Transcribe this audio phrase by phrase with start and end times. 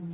[0.00, 0.06] Take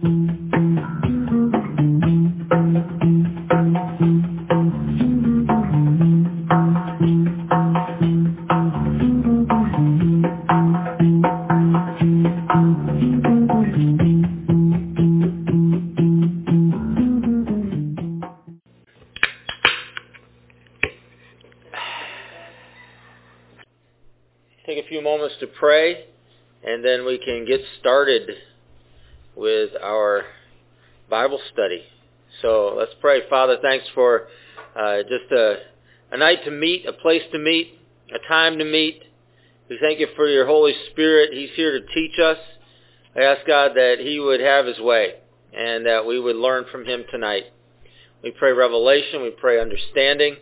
[24.79, 26.07] a few moments to pray,
[26.64, 28.30] and then we can get started
[31.53, 31.83] study.
[32.43, 33.29] So let's pray.
[33.29, 34.29] Father, thanks for
[34.77, 35.57] uh, just a,
[36.12, 37.79] a night to meet, a place to meet,
[38.15, 39.03] a time to meet.
[39.69, 41.30] We thank you for your Holy Spirit.
[41.33, 42.39] He's here to teach us.
[43.17, 45.15] I ask God that he would have his way
[45.57, 47.45] and that we would learn from him tonight.
[48.23, 49.23] We pray revelation.
[49.23, 50.37] We pray understanding.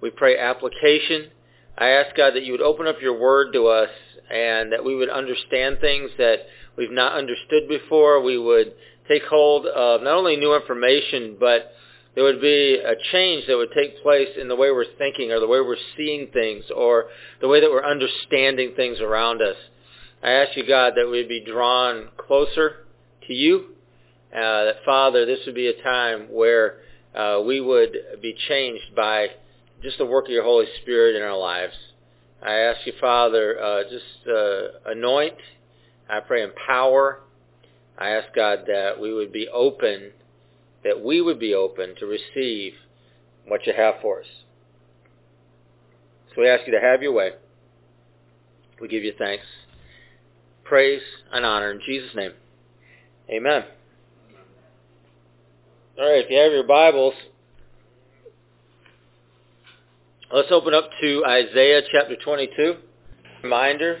[0.00, 1.30] We pray application.
[1.78, 3.90] I ask God that you would open up your word to us
[4.30, 6.38] and that we would understand things that
[6.76, 8.22] we've not understood before.
[8.22, 8.72] We would
[9.08, 11.72] take hold of not only new information, but
[12.14, 15.38] there would be a change that would take place in the way we're thinking or
[15.38, 17.06] the way we're seeing things or
[17.40, 19.56] the way that we're understanding things around us.
[20.22, 22.86] I ask you, God, that we'd be drawn closer
[23.26, 23.66] to you,
[24.34, 26.78] uh, that, Father, this would be a time where
[27.14, 29.28] uh, we would be changed by
[29.82, 31.74] just the work of your Holy Spirit in our lives.
[32.42, 35.34] I ask you, Father, uh, just uh, anoint.
[36.08, 37.20] I pray empower.
[37.98, 40.12] I ask God that we would be open,
[40.84, 42.74] that we would be open to receive
[43.46, 44.26] what you have for us.
[46.34, 47.32] So we ask you to have your way.
[48.80, 49.44] We give you thanks,
[50.64, 51.00] praise,
[51.32, 52.32] and honor in Jesus' name.
[53.30, 53.64] Amen.
[55.98, 57.14] All right, if you have your Bibles,
[60.32, 62.74] Let's open up to Isaiah chapter 22.
[63.44, 64.00] Reminder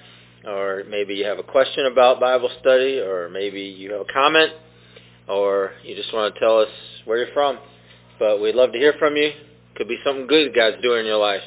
[0.45, 4.51] or maybe you have a question about Bible study, or maybe you have a comment,
[5.27, 6.69] or you just want to tell us
[7.05, 7.59] where you're from.
[8.19, 9.31] But we'd love to hear from you.
[9.75, 11.41] Could be something good God's doing in your life.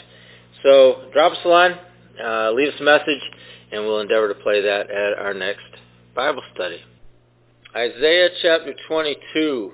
[0.62, 1.78] So drop us a line,
[2.22, 3.20] uh, leave us a message,
[3.70, 5.62] and we'll endeavor to play that at our next
[6.14, 6.80] Bible study.
[7.76, 9.72] Isaiah chapter 22.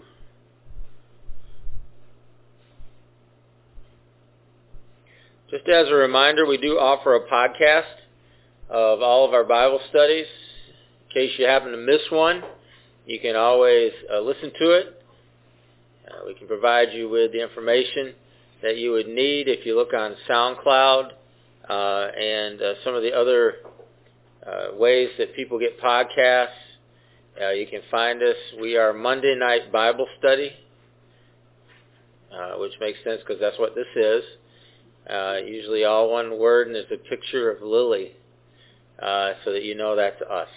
[5.51, 8.00] Just as a reminder, we do offer a podcast
[8.71, 10.27] of all of our Bible studies.
[11.09, 12.43] In case you happen to miss one,
[13.05, 15.03] you can always uh, listen to it.
[16.07, 18.15] Uh, we can provide you with the information
[18.63, 21.11] that you would need if you look on SoundCloud
[21.69, 23.55] uh, and uh, some of the other
[24.47, 26.49] uh, ways that people get podcasts.
[27.41, 28.37] Uh, you can find us.
[28.61, 30.53] We are Monday Night Bible Study,
[32.59, 34.23] which makes sense because that's what this is.
[35.47, 38.13] Usually all one word, and there's a picture of Lily,
[39.03, 40.49] uh, so that you know that's us.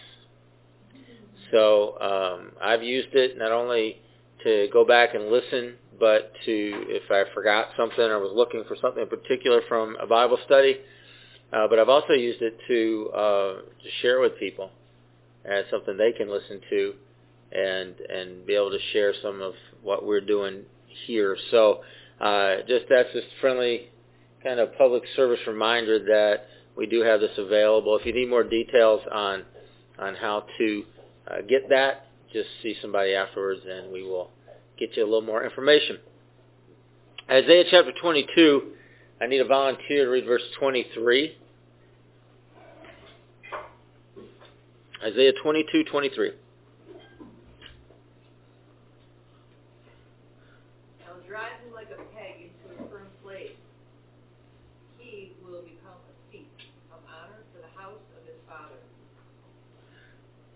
[1.51, 4.01] So um, I've used it not only
[4.43, 8.75] to go back and listen, but to if I forgot something or was looking for
[8.81, 10.79] something in particular from a Bible study.
[11.51, 14.71] Uh, but I've also used it to uh, to share with people
[15.45, 16.93] as something they can listen to,
[17.51, 20.63] and and be able to share some of what we're doing
[21.05, 21.37] here.
[21.51, 21.81] So
[22.19, 23.89] uh, just that's just friendly
[24.43, 27.97] kind of public service reminder that we do have this available.
[27.97, 29.43] If you need more details on
[29.99, 30.83] on how to
[31.27, 34.31] uh, get that, just see somebody afterwards and we will
[34.77, 35.99] get you a little more information.
[37.29, 38.71] Isaiah chapter 22,
[39.21, 41.37] I need a volunteer to read verse 23.
[45.05, 46.31] Isaiah 22, 23.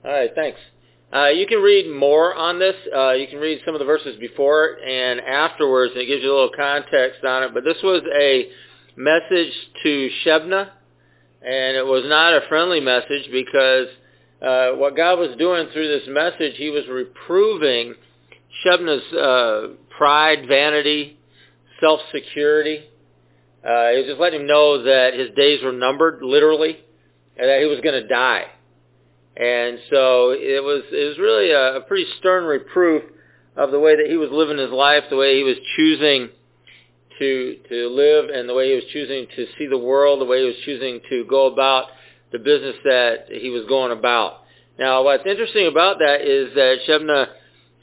[0.08, 0.58] All right, thanks.
[1.14, 2.76] Uh, you can read more on this.
[2.96, 6.32] Uh, you can read some of the verses before and afterwards, and it gives you
[6.32, 7.54] a little context on it.
[7.54, 8.48] But this was a
[8.96, 9.52] message
[9.84, 10.70] to Shebna,
[11.42, 13.88] and it was not a friendly message because
[14.42, 17.94] uh, what God was doing through this message, he was reproving
[18.66, 21.20] Shebna's uh, pride, vanity,
[21.82, 22.86] self-security.
[23.62, 26.78] Uh, he was just letting him know that his days were numbered, literally,
[27.36, 28.46] and that he was going to die
[29.40, 33.04] And so it was it was really a, a pretty stern reproof
[33.56, 36.30] of the way that he was living his life, the way he was choosing
[37.20, 40.42] to to live, and the way he was choosing to see the world, the way
[40.42, 41.86] he was choosing to go about
[42.32, 44.42] the business that he was going about.
[44.80, 47.28] Now, what's interesting about that is that Shebna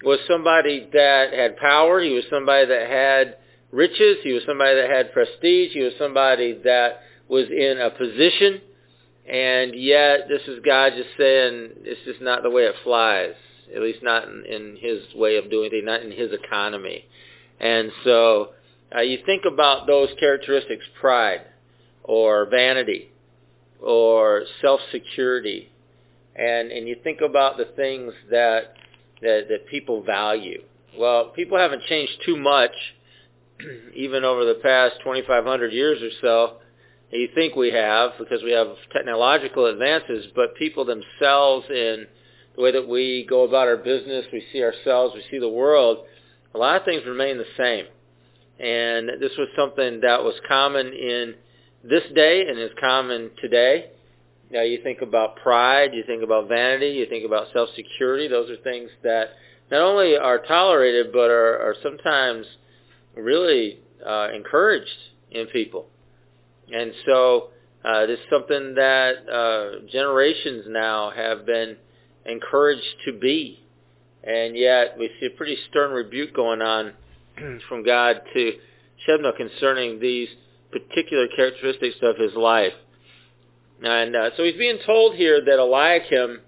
[0.04, 2.00] was somebody that had power.
[2.00, 3.36] He was somebody that had
[3.70, 4.18] riches.
[4.22, 5.72] He was somebody that had prestige.
[5.72, 8.60] He was somebody that was in a position.
[9.30, 13.34] And yet, this is God just saying, it's just not the way it flies.
[13.74, 17.06] At least not in, in his way of doing things, not in his economy.
[17.58, 18.50] And so,
[18.94, 21.40] uh, you think about those characteristics, pride,
[22.02, 23.10] or vanity,
[23.80, 25.70] or self-security,
[26.36, 28.74] and, and you think about the things that,
[29.22, 30.62] that, that people value.
[30.98, 32.72] Well, people haven't changed too much,
[33.94, 36.56] even over the past 2,500 years or so.
[37.10, 42.06] You think we have because we have technological advances, but people themselves in
[42.56, 46.06] the way that we go about our business, we see ourselves, we see the world,
[46.54, 47.86] a lot of things remain the same.
[48.58, 51.34] And this was something that was common in
[51.82, 53.90] this day and is common today.
[54.50, 58.28] Now you think about pride, you think about vanity, you think about self-security.
[58.28, 59.30] Those are things that
[59.70, 62.46] not only are tolerated, but are, are sometimes
[63.16, 64.88] really uh, encouraged
[65.32, 65.86] in people.
[66.72, 67.48] And so
[67.84, 71.76] uh, this is something that uh, generations now have been
[72.24, 73.60] encouraged to be.
[74.22, 76.92] And yet we see a pretty stern rebuke going on
[77.68, 78.52] from God to
[79.06, 80.28] Shebna concerning these
[80.70, 82.72] particular characteristics of his life.
[83.82, 86.40] And uh, so he's being told here that Eliakim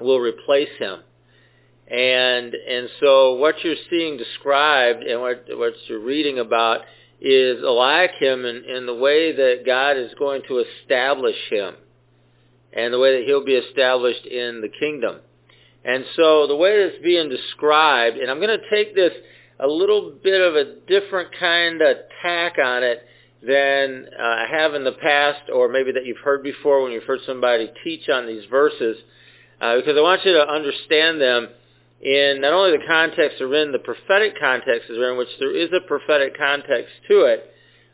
[0.00, 1.00] will replace him.
[1.88, 6.80] And and so what you're seeing described and what what you're reading about
[7.20, 11.74] is Eliakim and, and the way that God is going to establish him
[12.72, 15.20] and the way that he'll be established in the kingdom.
[15.84, 19.12] And so the way it's being described, and I'm going to take this
[19.58, 23.02] a little bit of a different kind of tack on it
[23.46, 27.04] than uh, I have in the past or maybe that you've heard before when you've
[27.04, 28.96] heard somebody teach on these verses
[29.60, 31.48] uh, because I want you to understand them
[32.00, 35.70] in not only the context they're in, the prophetic context they're in, which there is
[35.72, 37.52] a prophetic context to it,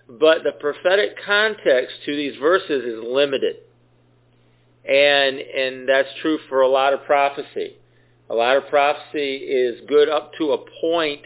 [0.08, 3.56] but the prophetic context to these verses is limited.
[4.84, 7.76] And, and that's true for a lot of prophecy.
[8.28, 11.22] A lot of prophecy is good up to a point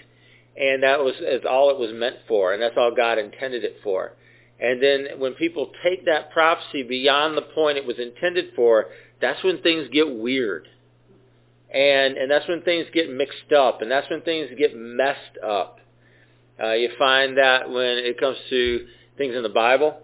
[0.57, 3.77] and that was is all it was meant for, and that's all God intended it
[3.83, 4.13] for.
[4.59, 8.87] And then when people take that prophecy beyond the point it was intended for,
[9.21, 10.67] that's when things get weird.
[11.73, 15.81] And and that's when things get mixed up, and that's when things get messed up.
[16.63, 18.87] Uh, you find that when it comes to
[19.19, 19.99] things in the Bible,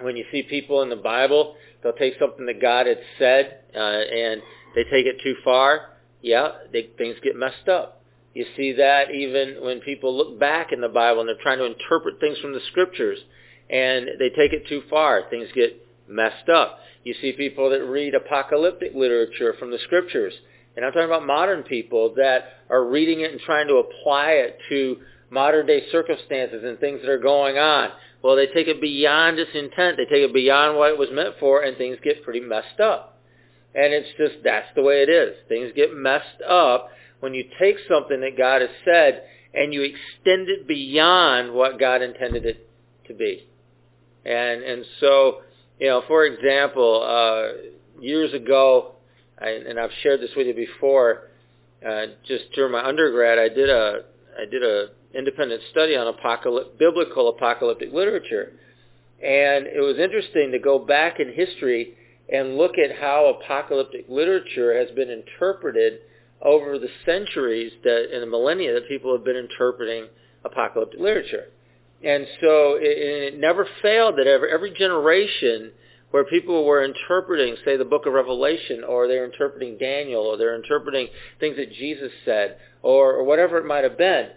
[0.00, 3.78] when you see people in the Bible, they'll take something that God had said uh,
[3.78, 4.42] and
[4.74, 5.90] they take it too far.
[6.20, 8.02] Yeah, they, things get messed up.
[8.34, 11.64] You see that even when people look back in the Bible and they're trying to
[11.64, 13.18] interpret things from the scriptures
[13.70, 15.22] and they take it too far.
[15.30, 16.78] Things get messed up.
[17.04, 20.32] You see people that read apocalyptic literature from the scriptures.
[20.76, 24.58] And I'm talking about modern people that are reading it and trying to apply it
[24.68, 24.98] to
[25.30, 27.90] modern day circumstances and things that are going on.
[28.22, 29.96] Well, they take it beyond its intent.
[29.96, 33.20] They take it beyond what it was meant for and things get pretty messed up.
[33.74, 35.36] And it's just, that's the way it is.
[35.48, 36.90] Things get messed up
[37.20, 39.22] when you take something that God has said
[39.54, 42.68] and you extend it beyond what God intended it
[43.06, 43.46] to be.
[44.24, 45.40] And and so,
[45.78, 48.94] you know, for example, uh, years ago,
[49.40, 51.28] I, and I've shared this with you before,
[51.86, 54.02] uh, just during my undergrad, I did a
[54.40, 58.52] I did a independent study on apocalyptic, biblical apocalyptic literature,
[59.22, 61.94] and it was interesting to go back in history
[62.32, 66.00] and look at how apocalyptic literature has been interpreted
[66.42, 70.06] over the centuries that in the millennia that people have been interpreting
[70.44, 71.46] apocalyptic literature.
[72.04, 75.72] And so it, it never failed that every, every generation
[76.10, 80.54] where people were interpreting, say, the book of Revelation, or they're interpreting Daniel, or they're
[80.54, 84.28] interpreting things that Jesus said, or, or whatever it might have been,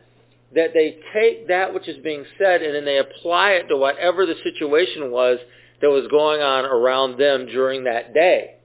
[0.53, 4.25] that they take that which is being said and then they apply it to whatever
[4.25, 5.37] the situation was
[5.81, 8.55] that was going on around them during that day.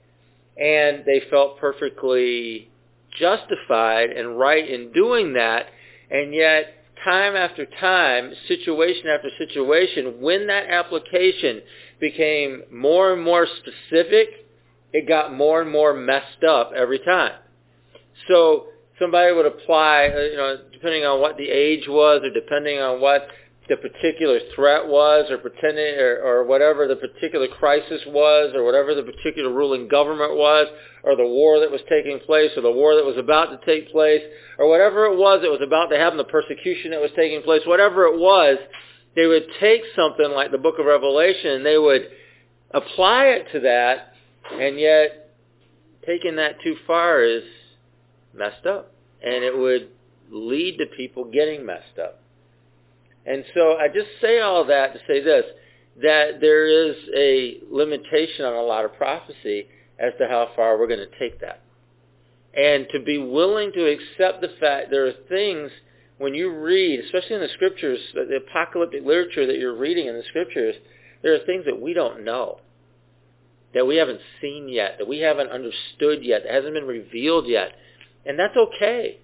[0.57, 2.71] And they felt perfectly
[3.19, 5.67] justified and right in doing that,
[6.11, 6.75] and yet
[7.05, 11.62] time after time, situation after situation, when that application
[12.00, 14.29] became more and more specific,
[14.93, 17.33] it got more and more messed up every time.
[18.29, 18.67] So
[18.99, 23.00] somebody would apply, uh, you know, depending on what the age was or depending on
[23.00, 23.29] what
[23.68, 28.94] the particular threat was or pretending or, or whatever the particular crisis was or whatever
[28.94, 30.68] the particular ruling government was
[31.02, 33.90] or the war that was taking place or the war that was about to take
[33.90, 34.23] place
[34.58, 37.62] or whatever it was that was about to happen, the persecution that was taking place,
[37.66, 38.56] whatever it was,
[39.16, 42.08] they would take something like the book of Revelation and they would
[42.70, 44.12] apply it to that
[44.52, 45.35] and yet
[46.06, 47.42] taking that too far is
[48.32, 48.92] messed up
[49.25, 49.88] and it would
[50.30, 52.20] lead to people getting messed up.
[53.26, 55.45] And so I just say all that to say this,
[56.02, 59.66] that there is a limitation on a lot of prophecy
[59.99, 61.62] as to how far we're going to take that.
[62.56, 65.71] And to be willing to accept the fact there are things
[66.18, 70.23] when you read, especially in the scriptures, the apocalyptic literature that you're reading in the
[70.28, 70.75] scriptures,
[71.23, 72.61] there are things that we don't know,
[73.75, 77.73] that we haven't seen yet, that we haven't understood yet, that hasn't been revealed yet.
[78.25, 79.18] And that's okay.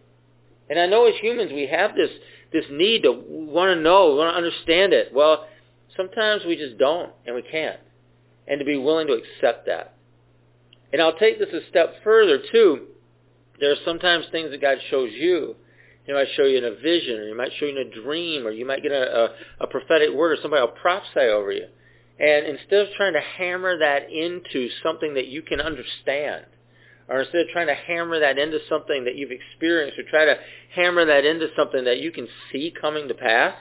[0.69, 2.11] And I know as humans we have this
[2.53, 5.13] this need to want to know, want to understand it.
[5.13, 5.47] Well,
[5.97, 7.81] sometimes we just don't, and we can't.
[8.47, 9.95] And to be willing to accept that.
[10.93, 12.87] And I'll take this a step further, too.
[13.61, 15.57] There are sometimes things that God shows you.
[16.05, 18.47] He might show you in a vision, or he might show you in a dream,
[18.47, 19.29] or you might get a, a,
[19.61, 21.67] a prophetic word, or somebody will prophesy over you.
[22.19, 26.47] And instead of trying to hammer that into something that you can understand,
[27.13, 30.37] or instead of trying to hammer that into something that you've experienced or try to
[30.75, 33.55] hammer that into something that you can see coming to pass,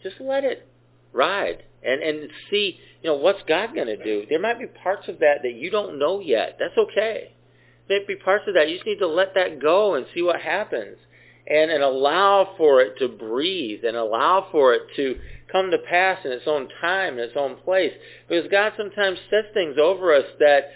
[0.00, 0.68] just let it
[1.12, 4.26] ride and, and see, you know, what's God going to do.
[4.30, 6.56] There might be parts of that that you don't know yet.
[6.60, 7.34] That's okay.
[7.88, 8.68] There might be parts of that.
[8.68, 10.98] You just need to let that go and see what happens
[11.48, 15.16] and, and allow for it to breathe and allow for it to
[15.50, 17.92] come to pass in its own time, in its own place.
[18.28, 20.70] Because God sometimes sets things over us that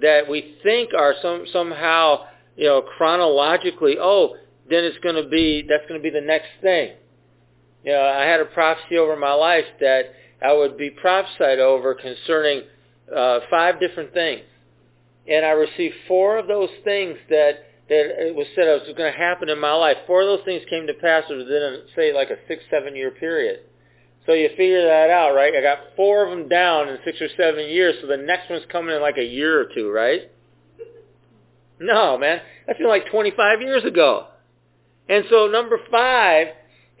[0.00, 2.24] that we think are some somehow
[2.56, 4.36] you know chronologically oh
[4.68, 6.92] then it's going to be that's going to be the next thing.
[7.84, 10.12] You know i had a prophecy over my life that
[10.42, 12.62] i would be prophesied over concerning
[13.14, 14.42] uh, five different things.
[15.28, 19.16] And i received four of those things that that it was said was going to
[19.16, 19.96] happen in my life.
[20.08, 23.60] Four of those things came to pass within say like a six seven year period
[24.26, 25.54] so you figure that out, right?
[25.54, 28.64] I got four of them down in six or seven years, so the next one's
[28.70, 30.30] coming in like a year or two, right?
[31.78, 32.40] No, man.
[32.66, 34.26] That's been like 25 years ago.
[35.08, 36.48] And so number five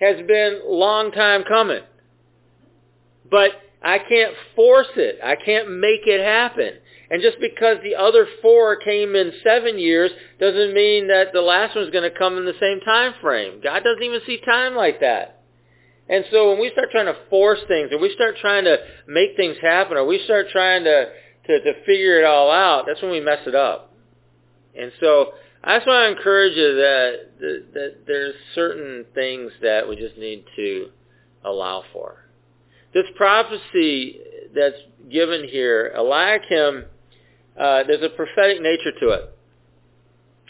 [0.00, 1.82] has been long time coming.
[3.28, 3.50] But
[3.82, 5.18] I can't force it.
[5.24, 6.74] I can't make it happen.
[7.10, 11.74] And just because the other four came in seven years doesn't mean that the last
[11.76, 13.60] one's going to come in the same time frame.
[13.62, 15.35] God doesn't even see time like that.
[16.08, 18.76] And so when we start trying to force things, or we start trying to
[19.08, 21.06] make things happen, or we start trying to,
[21.46, 23.92] to, to figure it all out, that's when we mess it up.
[24.78, 25.32] And so
[25.64, 30.16] I just want to encourage you that, that, that there's certain things that we just
[30.16, 30.90] need to
[31.44, 32.24] allow for.
[32.94, 34.20] This prophecy
[34.54, 34.76] that's
[35.10, 36.84] given here, Eliakim,
[37.58, 39.36] uh, there's a prophetic nature to it.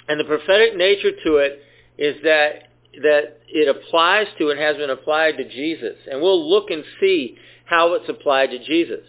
[0.08, 1.62] And the prophetic nature to it
[1.98, 2.68] is that
[3.02, 5.96] that it applies to and has been applied to Jesus.
[6.10, 9.04] And we'll look and see how it's applied to Jesus.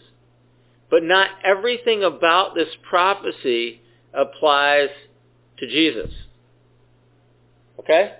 [0.89, 3.81] But not everything about this prophecy
[4.13, 4.89] applies
[5.59, 6.11] to Jesus.
[7.79, 8.13] Okay?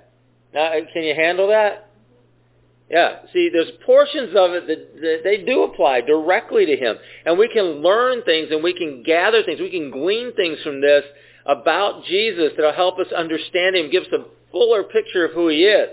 [0.54, 1.90] Now, uh, can you handle that?
[2.90, 3.20] Yeah.
[3.34, 6.96] See, there's portions of it that, that they do apply directly to him.
[7.26, 9.60] And we can learn things and we can gather things.
[9.60, 11.04] We can glean things from this
[11.46, 15.50] about Jesus that will help us understand him, give us a fuller picture of who
[15.50, 15.90] he is.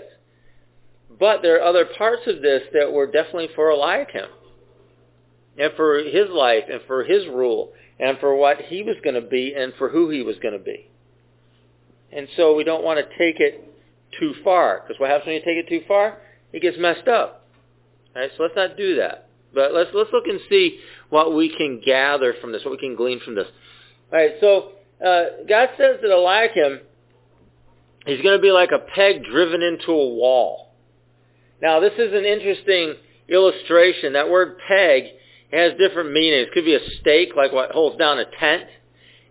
[1.19, 4.29] But there are other parts of this that were definitely for Eliakim
[5.57, 9.27] and for his life and for his rule and for what he was going to
[9.27, 10.89] be and for who he was going to be.
[12.11, 13.73] And so we don't want to take it
[14.19, 16.17] too far because what happens when you take it too far?
[16.51, 17.47] It gets messed up.
[18.15, 19.29] All right, so let's not do that.
[19.53, 22.95] But let's let's look and see what we can gather from this, what we can
[22.95, 23.47] glean from this.
[24.11, 24.71] All right, so
[25.05, 26.81] uh, God says that Eliakim
[28.05, 30.73] He's going to be like a peg driven into a wall.
[31.61, 32.95] Now, this is an interesting
[33.27, 34.13] illustration.
[34.13, 35.05] That word peg
[35.51, 36.47] has different meanings.
[36.47, 38.63] It could be a stake, like what holds down a tent.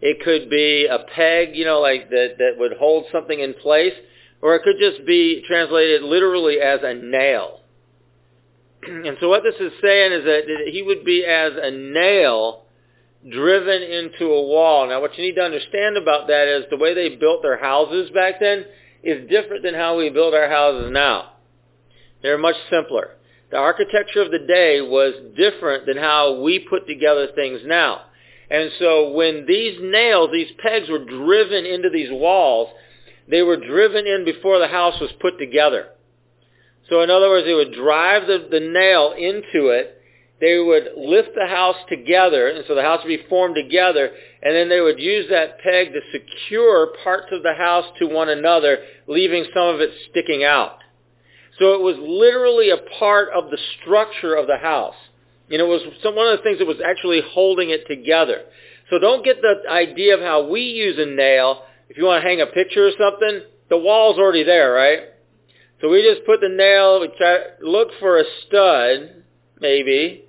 [0.00, 3.94] It could be a peg, you know, like that, that would hold something in place.
[4.42, 7.60] Or it could just be translated literally as a nail.
[8.82, 12.63] and so what this is saying is that he would be as a nail
[13.30, 14.88] driven into a wall.
[14.88, 18.10] Now what you need to understand about that is the way they built their houses
[18.10, 18.64] back then
[19.02, 21.32] is different than how we build our houses now.
[22.22, 23.10] They're much simpler.
[23.50, 28.02] The architecture of the day was different than how we put together things now.
[28.50, 32.70] And so when these nails, these pegs were driven into these walls,
[33.28, 35.88] they were driven in before the house was put together.
[36.90, 39.93] So in other words, they would drive the, the nail into it.
[40.40, 44.10] They would lift the house together, and so the house would be formed together,
[44.42, 48.28] and then they would use that peg to secure parts of the house to one
[48.28, 50.78] another, leaving some of it sticking out.
[51.58, 54.96] So it was literally a part of the structure of the house.
[55.50, 58.42] And it was some, one of the things that was actually holding it together.
[58.90, 61.62] So don't get the idea of how we use a nail.
[61.88, 65.00] If you want to hang a picture or something, the wall's already there, right?
[65.80, 69.23] So we just put the nail, we try, look for a stud,
[69.60, 70.24] maybe,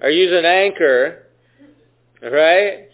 [0.00, 1.24] or use an anchor,
[2.22, 2.88] right?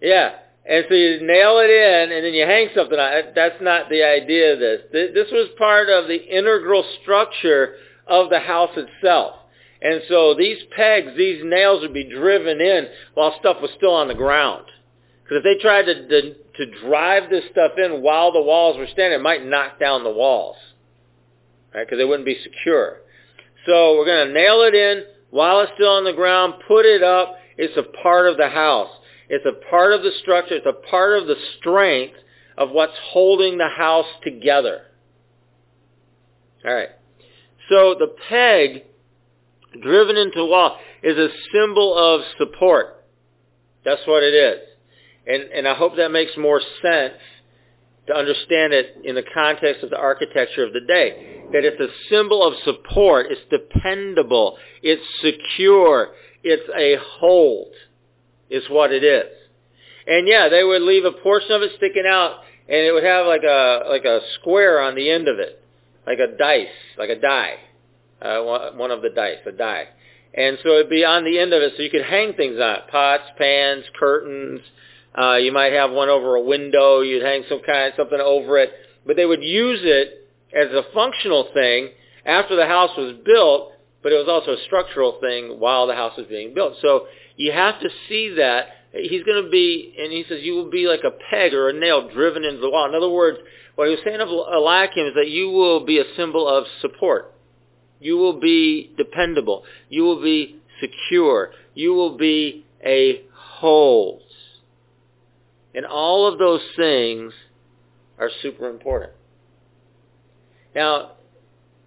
[0.00, 0.34] Yeah.
[0.68, 3.32] And so you nail it in, and then you hang something on it.
[3.34, 4.82] That's not the idea of this.
[4.92, 9.36] This was part of the integral structure of the house itself.
[9.80, 14.08] And so these pegs, these nails would be driven in while stuff was still on
[14.08, 14.64] the ground.
[15.22, 18.88] Because if they tried to, to, to drive this stuff in while the walls were
[18.92, 20.56] standing, it might knock down the walls.
[21.74, 21.86] Right?
[21.86, 22.98] Because they wouldn't be secure.
[23.68, 27.02] So we're going to nail it in while it's still on the ground, put it
[27.02, 27.36] up.
[27.58, 28.88] It's a part of the house.
[29.28, 30.54] It's a part of the structure.
[30.54, 32.16] It's a part of the strength
[32.56, 34.82] of what's holding the house together.
[36.64, 36.88] All right.
[37.68, 38.84] So the peg
[39.82, 43.04] driven into the wall is a symbol of support.
[43.84, 44.60] That's what it is.
[45.26, 47.20] And, and I hope that makes more sense
[48.06, 51.37] to understand it in the context of the architecture of the day.
[51.52, 53.26] That it's a symbol of support.
[53.30, 54.58] It's dependable.
[54.82, 56.08] It's secure.
[56.42, 57.72] It's a hold
[58.50, 59.32] is what it is.
[60.06, 63.26] And yeah, they would leave a portion of it sticking out and it would have
[63.26, 65.62] like a, like a square on the end of it.
[66.06, 67.58] Like a dice, like a die
[68.20, 69.88] uh, one of the dice, a die.
[70.34, 72.76] And so it'd be on the end of it so you could hang things on
[72.76, 74.60] it, pots, pans, curtains.
[75.18, 77.00] Uh, you might have one over a window.
[77.00, 78.70] You'd hang some kind of something over it.
[79.06, 81.90] But they would use it as a functional thing
[82.24, 86.16] after the house was built, but it was also a structural thing while the house
[86.16, 86.74] was being built.
[86.80, 88.68] So you have to see that.
[88.92, 91.72] He's going to be, and he says, you will be like a peg or a
[91.72, 92.88] nail driven into the wall.
[92.88, 93.38] In other words,
[93.74, 97.34] what he was saying of Eliakim is that you will be a symbol of support.
[98.00, 99.64] You will be dependable.
[99.88, 101.50] You will be secure.
[101.74, 104.22] You will be a hold.
[105.74, 107.32] And all of those things
[108.18, 109.12] are super important.
[110.78, 111.10] Now,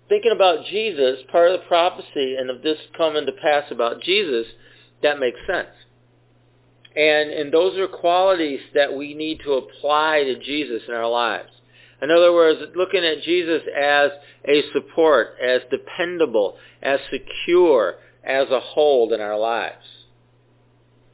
[0.10, 4.46] thinking about Jesus, part of the prophecy and of this coming to pass about Jesus,
[5.02, 5.70] that makes sense.
[6.94, 11.52] And, and those are qualities that we need to apply to Jesus in our lives.
[12.02, 14.12] In other words, looking at Jesus as
[14.46, 19.86] a support, as dependable, as secure, as a hold in our lives.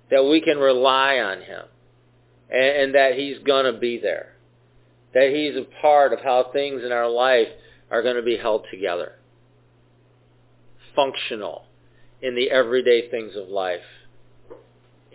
[0.09, 1.65] That we can rely on him
[2.49, 4.36] and, and that he's going to be there.
[5.13, 7.47] That he's a part of how things in our life
[7.89, 9.13] are going to be held together.
[10.95, 11.65] Functional
[12.21, 13.81] in the everyday things of life.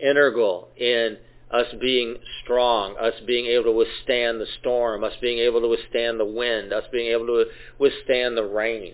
[0.01, 1.17] Integral in
[1.51, 6.19] us being strong, us being able to withstand the storm, us being able to withstand
[6.19, 7.45] the wind, us being able to
[7.77, 8.93] withstand the rain,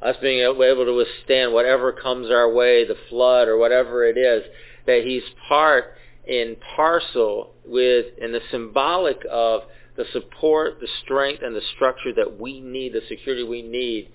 [0.00, 4.42] us being able to withstand whatever comes our way, the flood or whatever it is,
[4.86, 9.62] that he's part and parcel with and the symbolic of
[9.98, 14.08] the support, the strength, and the structure that we need, the security we need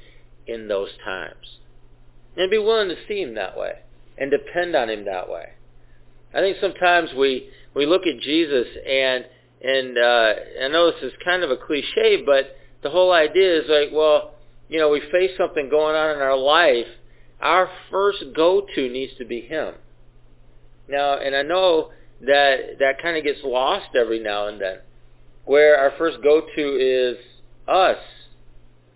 [0.47, 1.59] in those times.
[2.35, 3.73] And be willing to see him that way
[4.17, 5.49] and depend on him that way.
[6.33, 9.25] I think sometimes we we look at Jesus and
[9.61, 13.69] and uh, I know this is kind of a cliche, but the whole idea is
[13.69, 14.35] like, well,
[14.69, 16.87] you know, we face something going on in our life.
[17.41, 19.75] Our first go-to needs to be Him.
[20.87, 21.91] Now, and I know
[22.21, 24.79] that that kind of gets lost every now and then,
[25.45, 27.17] where our first go-to is
[27.67, 27.97] us.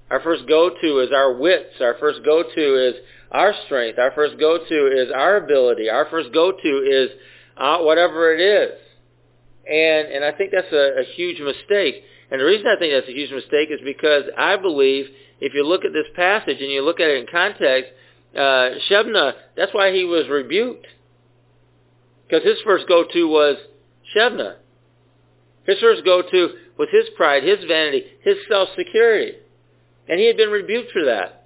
[0.10, 1.82] Our first go-to is our wits.
[1.82, 2.96] Our first go-to is
[3.32, 4.00] our strength.
[4.00, 5.90] Our first go-to is our ability.
[5.90, 7.10] Our first go-to is
[7.58, 8.80] uh, whatever it is.
[9.70, 12.04] And, and I think that's a, a huge mistake.
[12.32, 15.08] And the reason I think that's a huge mistake is because I believe
[15.42, 17.92] if you look at this passage and you look at it in context,
[18.36, 20.88] uh, Shebna, that's why he was rebuked.
[22.28, 23.58] Because his first go-to was
[24.16, 24.56] Shebna.
[25.68, 29.34] His first go-to was his pride, his vanity, his self-security.
[30.08, 31.46] And he had been rebuked for that.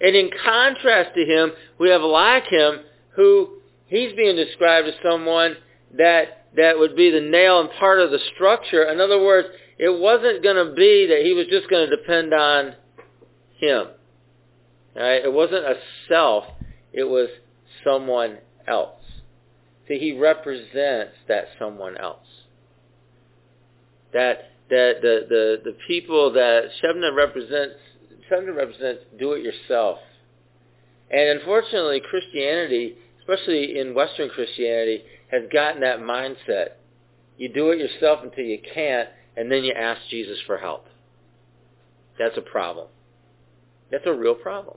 [0.00, 2.80] And in contrast to him, we have Eliakim,
[3.14, 5.56] who he's being described as someone
[5.96, 8.84] that that would be the nail and part of the structure.
[8.84, 9.48] In other words,
[9.78, 12.74] it wasn't going to be that he was just going to depend on
[13.58, 13.86] him.
[14.96, 15.24] Right?
[15.24, 15.76] It wasn't a
[16.08, 16.44] self.
[16.92, 17.28] It was
[17.84, 19.00] someone else.
[19.88, 22.26] See, he represents that someone else.
[24.12, 27.74] That that the the the people that Shebna represents
[28.28, 29.98] 7 represents do it yourself.
[31.10, 36.72] And unfortunately, Christianity, especially in Western Christianity, has gotten that mindset.
[37.36, 40.86] You do it yourself until you can't, and then you ask Jesus for help.
[42.18, 42.88] That's a problem.
[43.90, 44.76] That's a real problem.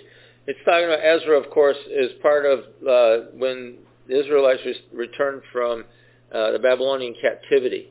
[0.48, 5.86] it's talking about Ezra, of course, is part of uh, when the Israelites returned from
[6.34, 7.90] uh, the Babylonian captivity.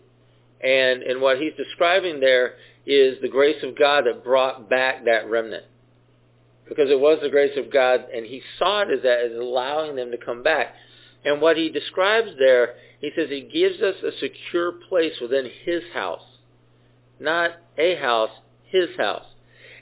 [0.63, 2.55] And, and what he's describing there
[2.87, 5.65] is the grace of God that brought back that remnant.
[6.69, 9.97] Because it was the grace of God, and he saw it as that, as allowing
[9.97, 10.75] them to come back.
[11.25, 15.83] And what he describes there, he says he gives us a secure place within his
[15.93, 16.23] house.
[17.21, 18.31] Not a house,
[18.65, 19.27] his house.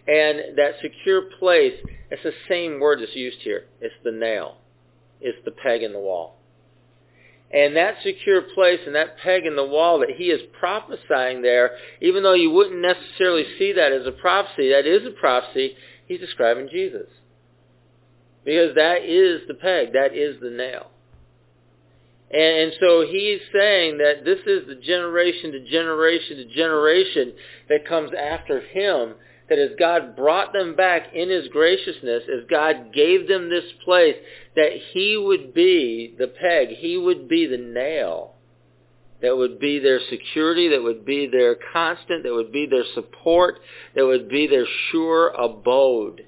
[0.07, 1.75] And that secure place,
[2.11, 3.67] it's the same word that's used here.
[3.81, 4.57] It's the nail.
[5.21, 6.40] It's the peg in the wall.
[7.53, 11.73] And that secure place and that peg in the wall that he is prophesying there,
[12.01, 15.75] even though you wouldn't necessarily see that as a prophecy, that is a prophecy,
[16.07, 17.09] he's describing Jesus.
[18.45, 20.91] Because that is the peg, that is the nail.
[22.31, 27.33] And, and so he's saying that this is the generation to generation to generation
[27.69, 29.15] that comes after him
[29.51, 34.17] that as God brought them back in his graciousness, as God gave them this place,
[34.57, 38.37] that he would be the peg, he would be the nail
[39.23, 43.61] that would be their security, that would be their constant, that would be their support,
[43.95, 46.25] that would be their sure abode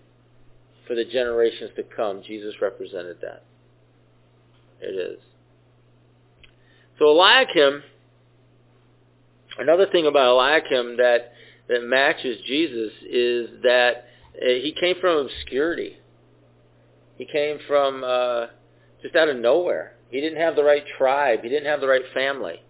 [0.87, 2.23] for the generations to come.
[2.27, 3.45] Jesus represented that.
[4.81, 5.19] It is.
[6.99, 7.83] So Eliakim,
[9.59, 11.33] another thing about Eliakim that
[11.73, 14.05] that matches Jesus is that
[14.37, 15.97] uh, he came from obscurity.
[17.17, 18.47] He came from uh,
[19.03, 19.97] just out of nowhere.
[20.11, 21.41] He didn't have the right tribe.
[21.43, 22.63] He didn't have the right family.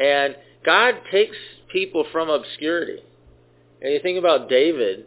[0.00, 1.36] And God takes
[1.70, 3.02] people from obscurity.
[3.82, 5.04] And you think about David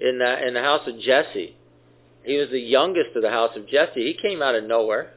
[0.00, 1.56] in the, in the house of Jesse.
[2.24, 4.00] He was the youngest of the house of Jesse.
[4.00, 5.12] He came out of nowhere.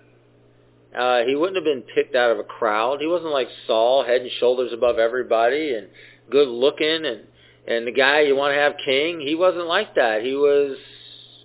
[0.98, 3.00] Uh, he wouldn't have been picked out of a crowd.
[3.00, 5.88] He wasn't like Saul, head and shoulders above everybody and
[6.30, 7.22] good looking and
[7.68, 10.24] and the guy you want to have king, he wasn't like that.
[10.24, 10.78] He was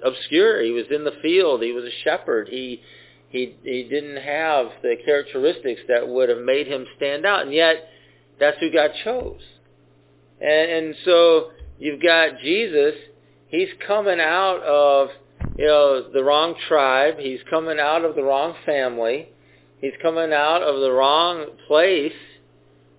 [0.03, 0.63] obscure.
[0.63, 1.63] He was in the field.
[1.63, 2.49] He was a shepherd.
[2.49, 2.81] He
[3.29, 7.89] he he didn't have the characteristics that would have made him stand out, and yet
[8.39, 9.41] that's who God chose.
[10.41, 12.95] And and so you've got Jesus.
[13.49, 15.09] He's coming out of
[15.57, 17.19] you know the wrong tribe.
[17.19, 19.29] He's coming out of the wrong family.
[19.81, 22.13] He's coming out of the wrong place.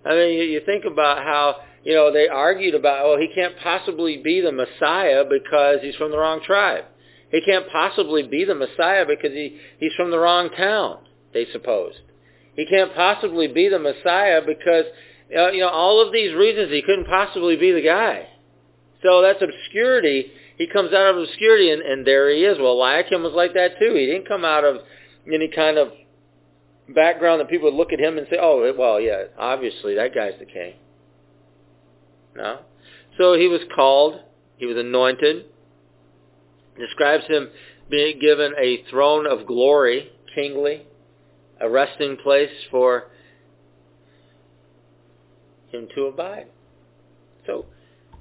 [0.06, 3.54] I mean, you, you think about how you know, they argued about, oh, he can't
[3.62, 6.84] possibly be the Messiah because he's from the wrong tribe.
[7.30, 10.98] He can't possibly be the Messiah because he, he's from the wrong town,
[11.32, 12.00] they supposed.
[12.56, 14.86] He can't possibly be the Messiah because,
[15.38, 18.30] uh, you know, all of these reasons he couldn't possibly be the guy.
[19.04, 20.32] So that's obscurity.
[20.58, 22.58] He comes out of obscurity, and, and there he is.
[22.58, 23.94] Well, Eliakim was like that too.
[23.94, 24.78] He didn't come out of
[25.32, 25.90] any kind of
[26.96, 30.40] background that people would look at him and say, oh, well, yeah, obviously that guy's
[30.40, 30.74] the king.
[32.36, 32.60] No.
[33.18, 34.20] So he was called,
[34.58, 35.46] he was anointed,
[36.78, 37.50] describes him
[37.90, 40.86] being given a throne of glory, kingly,
[41.62, 43.06] a resting place for
[45.72, 46.48] him to abide.
[47.46, 47.66] So,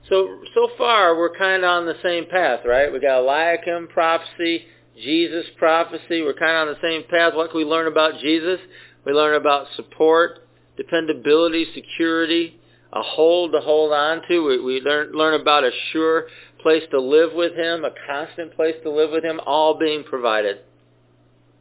[0.08, 2.92] so, so far we're kind of on the same path, right?
[2.92, 4.66] We got Eliakim prophecy,
[5.02, 6.22] Jesus prophecy.
[6.22, 7.34] We're kind of on the same path.
[7.34, 8.60] What can we learn about Jesus?
[9.04, 10.46] We learn about support,
[10.76, 12.60] dependability, security,
[12.94, 14.46] a hold to hold on to.
[14.46, 16.26] We, we learn, learn about a sure
[16.62, 20.58] place to live with him, a constant place to live with him, all being provided.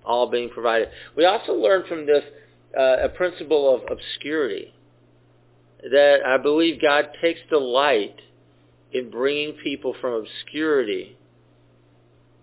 [0.06, 0.90] All being provided.
[1.18, 2.24] We also learn from this
[2.78, 4.74] uh, a principle of obscurity.
[5.82, 8.16] That I believe God takes delight
[8.94, 11.18] in bringing people from obscurity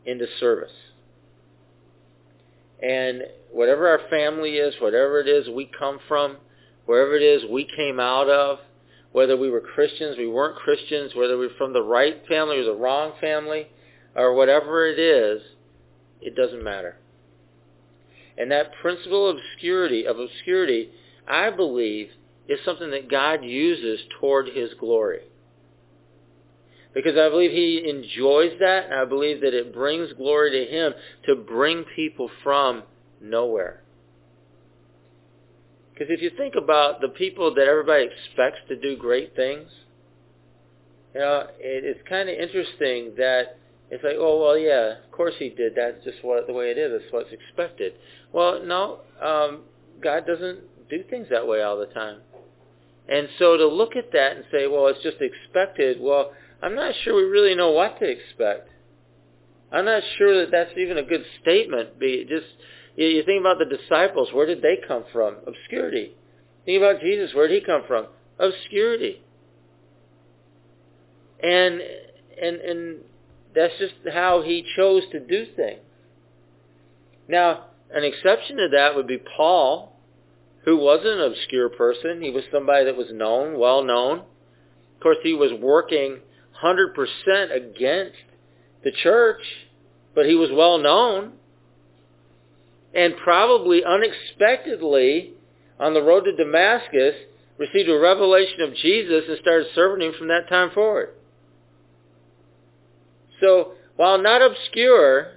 [0.05, 0.73] into service.
[2.83, 6.37] And whatever our family is, whatever it is we come from,
[6.87, 8.59] wherever it is we came out of,
[9.13, 12.65] whether we were Christians, we weren't Christians, whether we are from the right family or
[12.65, 13.69] the wrong family,
[14.15, 15.43] or whatever it is,
[16.21, 16.97] it doesn't matter.
[18.39, 20.91] And that principle of obscurity, of obscurity,
[21.29, 22.11] I believe,
[22.49, 25.23] is something that God uses toward his glory.
[26.93, 30.93] Because I believe he enjoys that, and I believe that it brings glory to him
[31.27, 32.83] to bring people from
[33.21, 33.83] nowhere.
[36.01, 39.69] Because if you think about the people that everybody expects to do great things,
[41.13, 43.59] you know, it, it's kind of interesting that
[43.91, 45.75] it's like, oh well, yeah, of course he did.
[45.77, 47.03] That's just what the way it is.
[47.03, 47.93] It's what's expected.
[48.33, 49.65] Well, no, um,
[50.03, 52.21] God doesn't do things that way all the time.
[53.07, 55.99] And so to look at that and say, well, it's just expected.
[56.01, 56.33] Well,
[56.63, 58.71] I'm not sure we really know what to expect.
[59.71, 61.99] I'm not sure that that's even a good statement.
[61.99, 62.47] Be just
[62.97, 64.29] you think about the disciples.
[64.33, 65.37] Where did they come from?
[65.47, 66.15] Obscurity.
[66.65, 67.35] Think about Jesus.
[67.35, 68.07] Where did he come from?
[68.39, 69.23] Obscurity.
[71.43, 71.81] And
[72.41, 72.97] and and
[73.55, 75.81] that's just how he chose to do things.
[77.29, 79.97] Now, an exception to that would be Paul,
[80.65, 82.21] who wasn't an obscure person.
[82.23, 84.19] He was somebody that was known, well known.
[84.19, 86.19] Of course, he was working
[86.63, 86.95] 100%
[87.55, 88.17] against
[88.85, 89.43] the church,
[90.15, 91.33] but he was well known.
[92.95, 95.33] And probably unexpectedly,
[95.79, 97.15] on the road to Damascus,
[97.59, 101.11] received a revelation of Jesus and started serving him from that time forward.
[103.41, 105.33] So, while not obscure,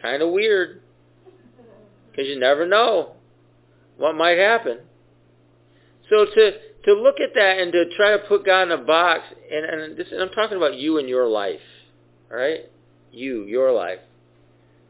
[0.00, 0.82] kind of weird,
[2.10, 3.12] because you never know
[3.96, 4.78] what might happen.
[6.10, 6.52] So to
[6.84, 9.96] to look at that and to try to put God in a box, and, and,
[9.96, 11.60] this, and I'm talking about you and your life,
[12.30, 12.60] all right?
[13.12, 13.98] You, your life.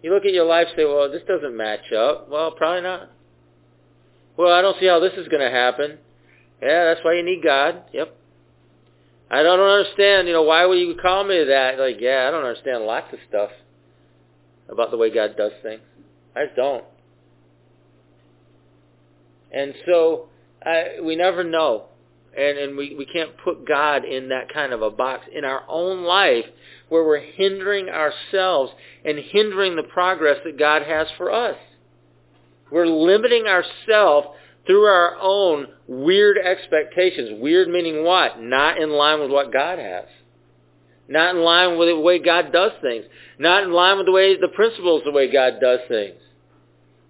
[0.03, 2.29] You look at your life say, well, this doesn't match up.
[2.29, 3.11] Well, probably not.
[4.37, 5.99] Well, I don't see how this is going to happen.
[6.63, 7.83] Yeah, that's why you need God.
[7.93, 8.17] Yep.
[9.31, 11.79] I don't understand, you know, why would you call me that?
[11.79, 13.51] Like, yeah, I don't understand lots of stuff
[14.69, 15.83] about the way God does things.
[16.35, 16.85] I just don't.
[19.53, 20.29] And so
[20.65, 21.87] I, we never know.
[22.39, 25.63] And, and we, we can't put God in that kind of a box in our
[25.69, 26.45] own life
[26.89, 28.73] where we're hindering ourselves
[29.05, 31.57] and hindering the progress that God has for us.
[32.71, 34.29] We're limiting ourselves
[34.67, 37.41] through our own weird expectations.
[37.41, 38.41] Weird meaning what?
[38.41, 40.05] Not in line with what God has.
[41.09, 43.07] Not in line with the way God does things.
[43.39, 46.21] Not in line with the way the principles the way God does things.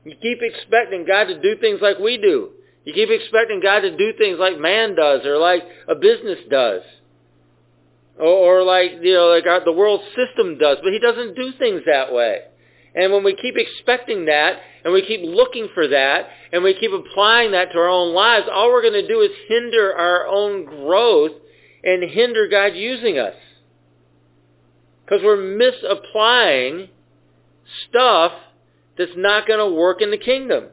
[0.04, 2.52] You keep expecting God to do things like we do.
[2.88, 6.80] You keep expecting God to do things like man does or like a business does.
[8.18, 10.78] Or, or like, you know, like our, the world system does.
[10.82, 12.38] But he doesn't do things that way.
[12.94, 16.90] And when we keep expecting that, and we keep looking for that, and we keep
[16.92, 20.64] applying that to our own lives, all we're going to do is hinder our own
[20.64, 21.32] growth
[21.84, 23.34] and hinder God using us.
[25.04, 26.88] Because we're misapplying
[27.90, 28.32] stuff
[28.96, 30.68] that's not going to work in the kingdom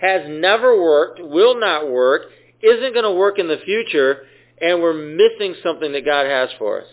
[0.00, 2.22] has never worked, will not work,
[2.62, 4.22] isn't going to work in the future,
[4.60, 6.88] and we're missing something that God has for us.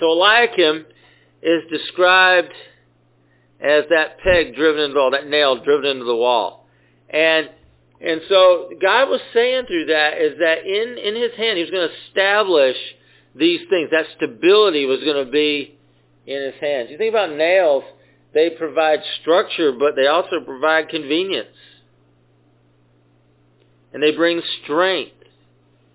[0.00, 0.86] So Eliakim
[1.42, 2.52] is described
[3.60, 6.66] as that peg driven into wall, that nail driven into the wall.
[7.08, 7.48] And
[8.00, 11.70] and so God was saying through that is that in, in his hand he was
[11.70, 12.76] going to establish
[13.34, 13.90] these things.
[13.92, 15.78] That stability was going to be
[16.26, 16.90] in his hands.
[16.90, 17.84] You think about nails,
[18.34, 21.56] they provide structure, but they also provide convenience.
[23.92, 25.12] And they bring strength.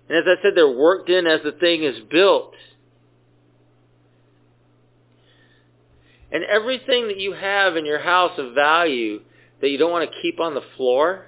[0.08, 2.54] And as I said, they're worked in as the thing is built.
[6.32, 9.20] And everything that you have in your house of value
[9.60, 11.26] that you don't want to keep on the floor,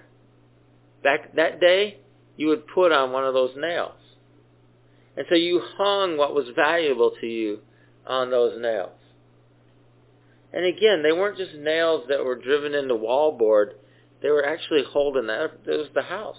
[1.02, 1.98] back that day,
[2.36, 3.92] you would put on one of those nails.
[5.16, 7.58] And so you hung what was valuable to you
[8.06, 8.92] on those nails.
[10.52, 13.72] And again, they weren't just nails that were driven into wallboard.
[14.20, 15.52] They were actually holding that.
[15.66, 16.36] It was the house.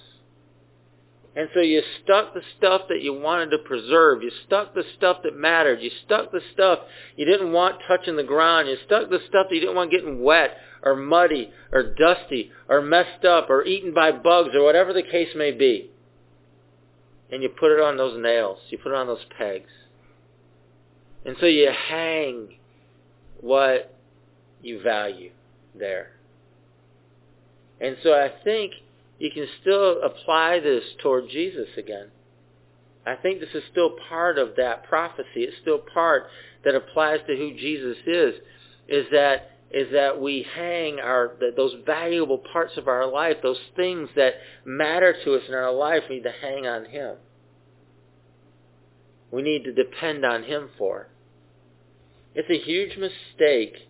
[1.35, 4.21] And so you stuck the stuff that you wanted to preserve.
[4.21, 5.81] You stuck the stuff that mattered.
[5.81, 6.79] You stuck the stuff
[7.15, 8.67] you didn't want touching the ground.
[8.69, 12.81] You stuck the stuff that you didn't want getting wet or muddy or dusty or
[12.81, 15.89] messed up or eaten by bugs or whatever the case may be.
[17.31, 18.59] And you put it on those nails.
[18.69, 19.71] You put it on those pegs.
[21.25, 22.59] And so you hang
[23.41, 23.95] what
[24.63, 25.31] you value
[25.77, 26.11] there.
[27.79, 28.73] And so I think
[29.19, 32.07] you can still apply this toward Jesus again.
[33.05, 35.43] I think this is still part of that prophecy.
[35.43, 36.27] It's still part
[36.63, 38.35] that applies to who Jesus is.
[38.87, 44.07] is that is that we hang our those valuable parts of our life, those things
[44.15, 47.15] that matter to us in our life, we need to hang on Him.
[49.31, 51.07] We need to depend on Him for.
[52.35, 53.89] It's a huge mistake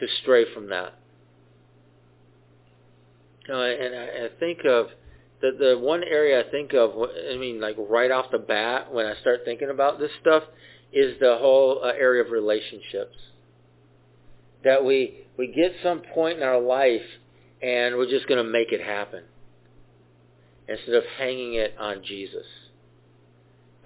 [0.00, 0.94] to stray from that.
[3.48, 4.86] Know, and I, I think of
[5.40, 6.92] the the one area I think of.
[7.30, 10.44] I mean, like right off the bat, when I start thinking about this stuff,
[10.92, 13.16] is the whole uh, area of relationships
[14.64, 17.02] that we we get some point in our life
[17.62, 19.24] and we're just going to make it happen
[20.68, 22.46] instead of hanging it on Jesus.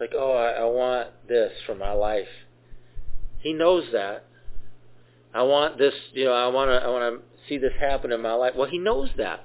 [0.01, 2.29] Like, oh, I, I want this for my life.
[3.39, 4.25] He knows that.
[5.35, 8.23] I want this, you know, I want to I want to see this happen in
[8.23, 8.55] my life.
[8.57, 9.45] Well, he knows that.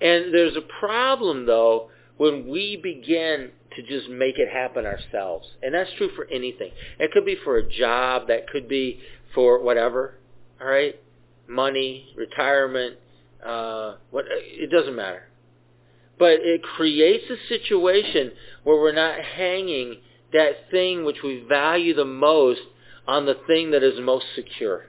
[0.00, 5.46] And there's a problem though when we begin to just make it happen ourselves.
[5.62, 6.70] And that's true for anything.
[6.98, 9.00] It could be for a job, that could be
[9.34, 10.14] for whatever,
[10.60, 10.96] all right?
[11.48, 12.96] Money, retirement,
[13.44, 15.22] uh, what, it doesn't matter.
[16.18, 18.32] But it creates a situation
[18.64, 19.96] where we're not hanging
[20.32, 22.60] that thing which we value the most
[23.06, 24.86] on the thing that is most secure.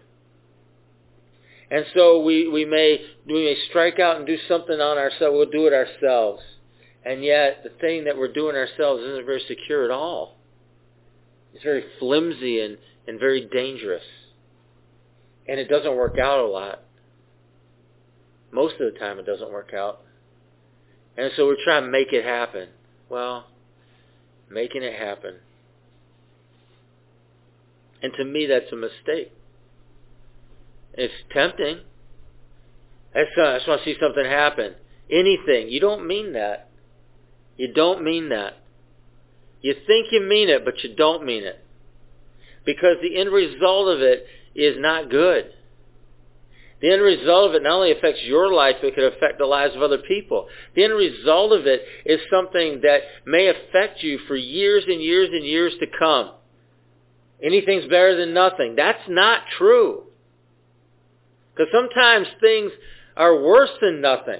[1.69, 5.33] And so we, we may we may strike out and do something on ourselves.
[5.33, 6.41] We'll do it ourselves.
[7.05, 10.37] And yet the thing that we're doing ourselves isn't very secure at all.
[11.53, 14.03] It's very flimsy and, and very dangerous
[15.47, 16.81] and it doesn't work out a lot.
[18.51, 20.01] Most of the time it doesn't work out.
[21.17, 22.69] And so we're trying to make it happen.
[23.09, 23.47] Well,
[24.49, 25.35] making it happen.
[28.01, 29.31] And to me that's a mistake.
[30.93, 31.79] It's tempting.
[33.15, 34.75] I just, I just want to see something happen.
[35.09, 35.69] Anything.
[35.69, 36.69] You don't mean that.
[37.57, 38.55] You don't mean that.
[39.61, 41.63] You think you mean it, but you don't mean it.
[42.65, 45.51] Because the end result of it is not good.
[46.81, 49.75] The end result of it not only affects your life, it could affect the lives
[49.75, 50.47] of other people.
[50.75, 55.29] The end result of it is something that may affect you for years and years
[55.31, 56.31] and years to come.
[57.43, 58.75] Anything's better than nothing.
[58.75, 60.03] That's not true.
[61.53, 62.71] Because sometimes things
[63.17, 64.39] are worse than nothing.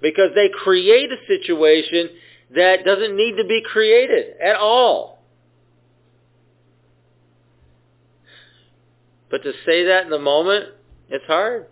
[0.00, 2.10] Because they create a situation
[2.54, 5.18] that doesn't need to be created at all.
[9.30, 10.66] But to say that in the moment,
[11.08, 11.66] it's hard.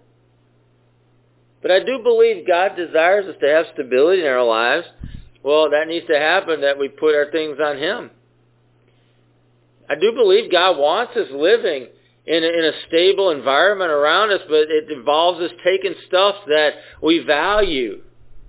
[1.62, 4.86] But I do believe God desires us to have stability in our lives.
[5.42, 8.10] Well, that needs to happen that we put our things on Him.
[9.88, 11.86] I do believe God wants us living
[12.26, 16.74] in a, in a stable environment around us, but it involves us taking stuff that
[17.02, 18.02] we value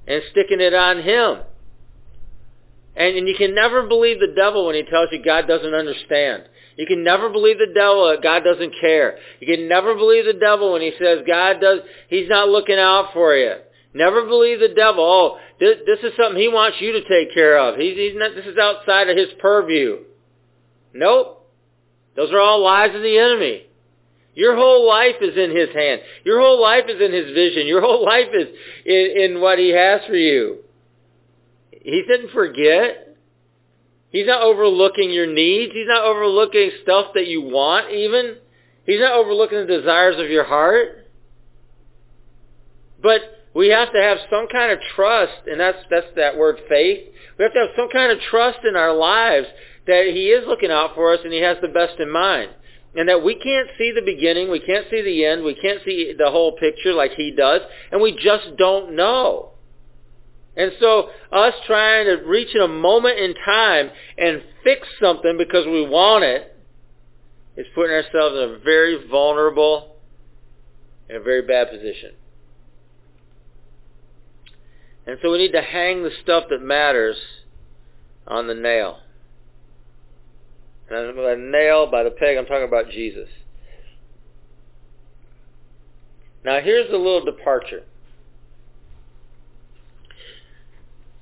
[0.07, 1.43] and sticking it on Him.
[2.95, 6.43] And, and you can never believe the devil when he tells you God doesn't understand.
[6.77, 9.17] You can never believe the devil that God doesn't care.
[9.39, 13.09] You can never believe the devil when he says God does, he's not looking out
[13.13, 13.53] for you.
[13.93, 15.03] Never believe the devil.
[15.03, 17.77] Oh, this, this is something he wants you to take care of.
[17.77, 19.99] He's, he's not, this is outside of his purview.
[20.93, 21.49] Nope.
[22.15, 23.63] Those are all lies of the enemy.
[24.33, 26.01] Your whole life is in his hand.
[26.23, 27.65] Your whole life is in his vision.
[27.65, 28.47] Your whole life is
[28.85, 30.57] in, in what he has for you.
[31.71, 33.17] He didn't forget.
[34.09, 35.73] He's not overlooking your needs.
[35.73, 38.37] He's not overlooking stuff that you want even.
[38.85, 41.07] He's not overlooking the desires of your heart.
[43.01, 43.21] But
[43.53, 47.07] we have to have some kind of trust, and that's, that's that word faith.
[47.37, 49.47] We have to have some kind of trust in our lives
[49.87, 52.51] that he is looking out for us and he has the best in mind.
[52.95, 56.13] And that we can't see the beginning, we can't see the end, we can't see
[56.17, 59.51] the whole picture like he does, and we just don't know.
[60.55, 65.67] And so us trying to reach in a moment in time and fix something because
[65.67, 66.55] we want it
[67.55, 69.97] is putting ourselves in a very vulnerable
[71.07, 72.11] and a very bad position.
[75.05, 77.17] And so we need to hang the stuff that matters
[78.27, 78.99] on the nail.
[80.89, 83.27] And the nail, by the peg, I'm talking about Jesus.
[86.45, 87.83] Now here's a little departure.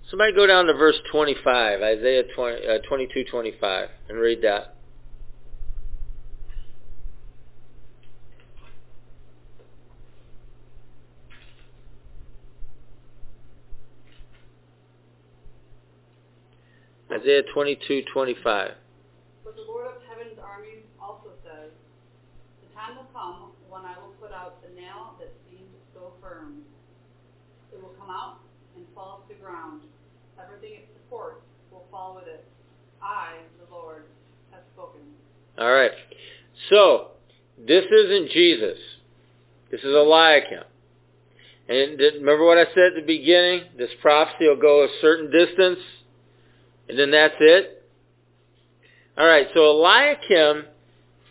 [0.09, 4.75] Somebody go down to verse 25, Isaiah 20, uh, 22, 25, and read that.
[17.11, 18.71] Isaiah 22, 25.
[19.55, 21.71] The Lord of heaven's armies also says,
[22.61, 26.61] The time will come when I will put out the nail that seemed so firm.
[27.71, 28.39] It will come out
[28.75, 29.81] and fall to the ground
[30.41, 31.41] everything it supports
[31.71, 32.43] will fall with it.
[33.01, 34.03] I, the Lord,
[34.51, 35.01] have spoken.
[35.57, 35.91] All right.
[36.69, 37.07] So,
[37.57, 38.77] this isn't Jesus.
[39.71, 40.63] This is Eliakim.
[41.67, 43.63] And remember what I said at the beginning?
[43.77, 45.79] This prophecy will go a certain distance,
[46.87, 47.74] and then that's it.
[49.17, 50.65] All right, so Eliakim,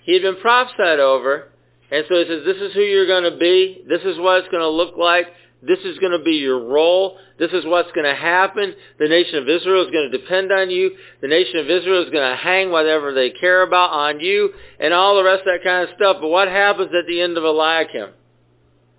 [0.05, 1.51] he had been prophesied over,
[1.91, 3.85] and so he says, this is who you're going to be.
[3.89, 5.26] This is what it's going to look like.
[5.62, 7.18] This is going to be your role.
[7.39, 8.74] This is what's going to happen.
[8.99, 10.91] The nation of Israel is going to depend on you.
[11.20, 14.93] The nation of Israel is going to hang whatever they care about on you and
[14.93, 16.18] all the rest of that kind of stuff.
[16.20, 18.11] But what happens at the end of Eliakim?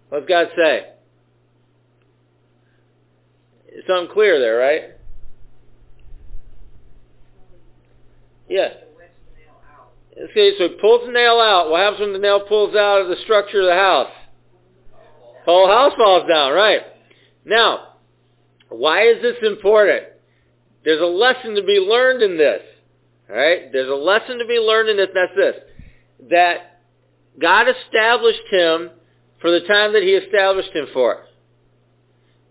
[0.09, 0.87] What's God say?
[3.67, 4.94] It's unclear there, right?
[8.55, 8.69] Yeah.
[10.29, 11.69] Okay, so he pulls the nail out.
[11.69, 14.11] What happens when the nail pulls out of the structure of the house?
[15.45, 16.79] The whole house falls down, right?
[17.43, 17.95] Now,
[18.69, 20.03] why is this important?
[20.85, 22.61] There's a lesson to be learned in this.
[23.27, 23.73] Right?
[23.73, 25.55] There's a lesson to be learned in this, that's this.
[26.29, 26.79] That
[27.37, 28.91] God established him
[29.41, 31.25] for the time that he established him for.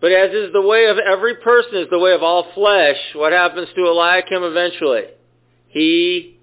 [0.03, 3.33] But as is the way of every person, is the way of all flesh, what
[3.33, 5.05] happens to Eliakim eventually?
[5.75, 6.39] He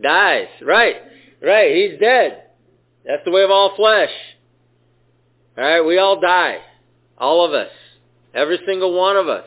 [0.00, 0.48] dies.
[0.62, 0.96] Right.
[1.42, 1.74] Right.
[1.74, 2.44] He's dead.
[3.04, 4.10] That's the way of all flesh.
[5.58, 6.58] Alright, we all die.
[7.18, 7.70] All of us.
[8.34, 9.46] Every single one of us.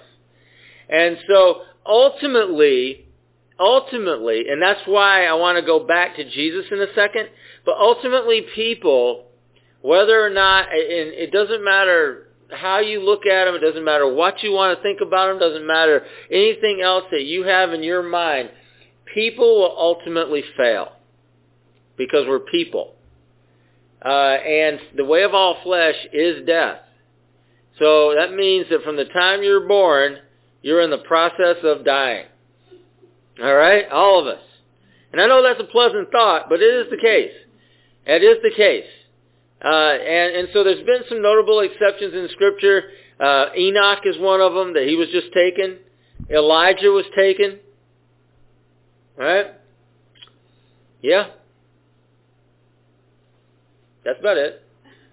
[0.89, 3.05] And so ultimately,
[3.59, 7.29] ultimately, and that's why I want to go back to Jesus in a second,
[7.65, 9.25] but ultimately people,
[9.81, 14.11] whether or not, and it doesn't matter how you look at them, it doesn't matter
[14.11, 17.83] what you want to think about them, doesn't matter anything else that you have in
[17.83, 18.49] your mind,
[19.13, 20.93] people will ultimately fail
[21.97, 22.93] because we're people.
[24.03, 26.79] Uh, and the way of all flesh is death.
[27.79, 30.17] So that means that from the time you're born,
[30.61, 32.25] you're in the process of dying.
[33.41, 33.89] All right?
[33.89, 34.43] All of us.
[35.11, 37.31] And I know that's a pleasant thought, but it is the case.
[38.05, 38.89] It is the case.
[39.63, 42.83] Uh, and, and so there's been some notable exceptions in Scripture.
[43.19, 45.77] Uh, Enoch is one of them, that he was just taken.
[46.29, 47.59] Elijah was taken.
[49.17, 49.45] All right?
[51.01, 51.27] Yeah.
[54.03, 54.61] That's about it.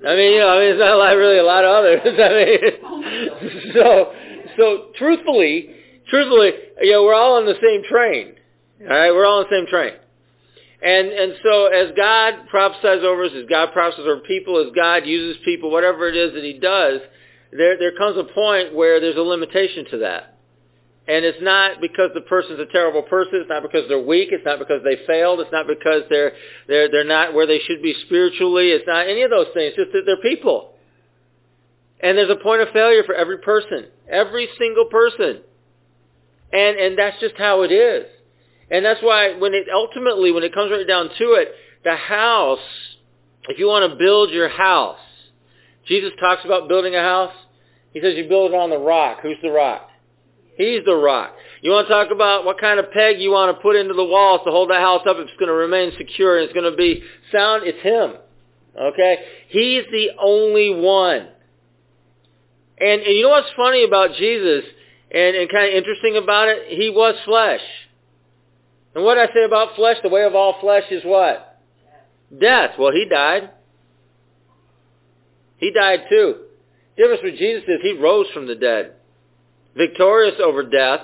[0.07, 2.01] I mean, you know, I mean, it's not like really a lot of others.
[2.07, 4.13] I mean, so,
[4.57, 5.71] so truthfully,
[6.09, 8.35] truthfully, you know, we're all on the same train.
[8.81, 9.93] All right, we're all on the same train.
[10.83, 15.05] And and so as God prophesies over us, as God prophesies over people, as God
[15.07, 17.01] uses people, whatever it is that He does,
[17.53, 20.39] there there comes a point where there's a limitation to that.
[21.07, 23.41] And it's not because the person's a terrible person.
[23.41, 24.29] It's not because they're weak.
[24.31, 25.41] It's not because they failed.
[25.41, 26.33] It's not because they're
[26.67, 28.69] they're they're not where they should be spiritually.
[28.71, 29.75] It's not any of those things.
[29.75, 30.75] It's just that they're people.
[32.03, 35.43] And there's a point of failure for every person, every single person.
[36.53, 38.07] And and that's just how it is.
[38.71, 41.49] And that's why when it ultimately when it comes right down to it,
[41.85, 42.59] the house,
[43.49, 44.99] if you want to build your house,
[45.87, 47.33] Jesus talks about building a house.
[47.93, 49.19] He says you build it on the rock.
[49.23, 49.89] Who's the rock?
[50.57, 51.35] He's the rock.
[51.63, 54.05] You want to talk about what kind of peg you want to put into the
[54.05, 56.77] walls to hold that house up it's going to remain secure and it's going to
[56.77, 57.03] be
[57.33, 57.63] sound?
[57.67, 58.21] It's him.
[58.79, 59.19] Okay?
[59.49, 61.29] He's the only one.
[62.79, 64.65] And, and you know what's funny about Jesus
[65.11, 66.79] and, and kind of interesting about it?
[66.79, 67.61] He was flesh.
[68.95, 71.61] And what I say about flesh, the way of all flesh is what?
[72.39, 72.71] Death.
[72.79, 73.51] Well, he died.
[75.59, 76.37] He died too.
[76.97, 78.95] The difference with Jesus is he rose from the dead
[79.77, 81.01] victorious over death,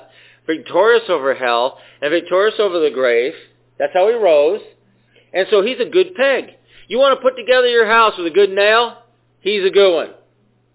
[0.46, 3.32] victorious over hell, and victorious over the grave.
[3.78, 4.60] That's how he rose.
[5.32, 6.50] And so he's a good peg.
[6.88, 9.02] You want to put together your house with a good nail?
[9.40, 10.14] He's a good one.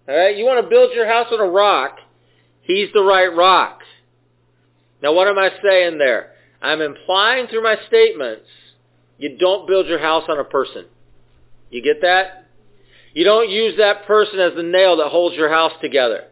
[0.08, 0.36] All right?
[0.36, 1.98] You want to build your house on a rock?
[2.62, 3.80] He's the right rock.
[5.02, 6.31] Now what am I saying there?
[6.62, 8.46] I'm implying through my statements,
[9.18, 10.86] you don't build your house on a person.
[11.70, 12.46] You get that?
[13.14, 16.28] You don't use that person as the nail that holds your house together.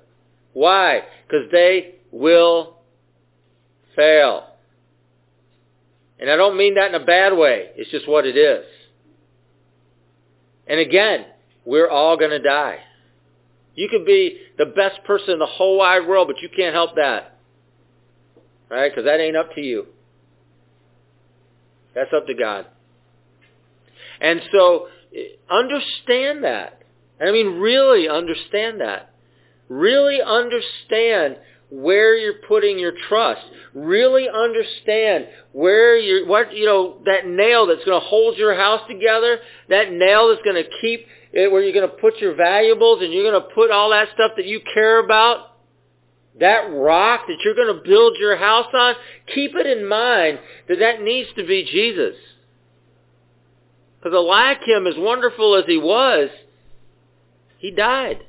[0.52, 1.02] Why?
[1.26, 2.76] Because they will
[3.96, 4.46] fail.
[6.18, 7.70] And I don't mean that in a bad way.
[7.76, 8.64] It's just what it is.
[10.66, 11.26] And again,
[11.64, 12.78] we're all going to die.
[13.74, 16.96] You could be the best person in the whole wide world, but you can't help
[16.96, 17.38] that.
[18.68, 18.90] Right?
[18.90, 19.86] Because that ain't up to you.
[21.94, 22.66] That's up to God.
[24.20, 24.88] And so
[25.50, 26.82] understand that.
[27.20, 29.12] I mean, really understand that.
[29.68, 31.36] Really understand
[31.70, 33.42] where you're putting your trust.
[33.74, 38.80] Really understand where you're, what, you know, that nail that's going to hold your house
[38.88, 39.38] together,
[39.68, 43.12] that nail that's going to keep it where you're going to put your valuables and
[43.12, 45.49] you're going to put all that stuff that you care about,
[46.40, 48.94] that rock that you're going to build your house on,
[49.32, 50.38] keep it in mind
[50.68, 52.16] that that needs to be Jesus.
[53.98, 56.30] Because Eliakim, as wonderful as he was,
[57.58, 58.20] he died.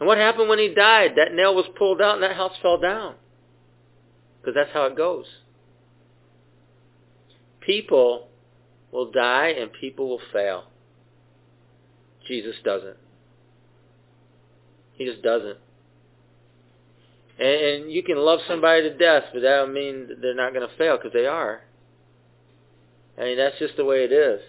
[0.00, 1.12] And what happened when he died?
[1.16, 3.14] That nail was pulled out and that house fell down.
[4.40, 5.26] Because that's how it goes.
[7.60, 8.28] People
[8.90, 10.64] will die and people will fail.
[12.26, 12.96] Jesus doesn't.
[14.94, 15.58] He just doesn't.
[17.38, 20.68] And, and you can love somebody to death, but that don't mean they're not going
[20.68, 21.62] to fail because they are.
[23.18, 24.40] I mean, that's just the way it is.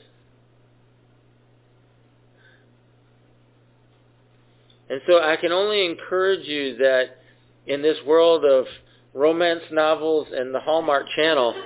[4.90, 7.18] And so I can only encourage you that
[7.66, 8.66] in this world of
[9.14, 11.54] romance novels and the Hallmark Channel,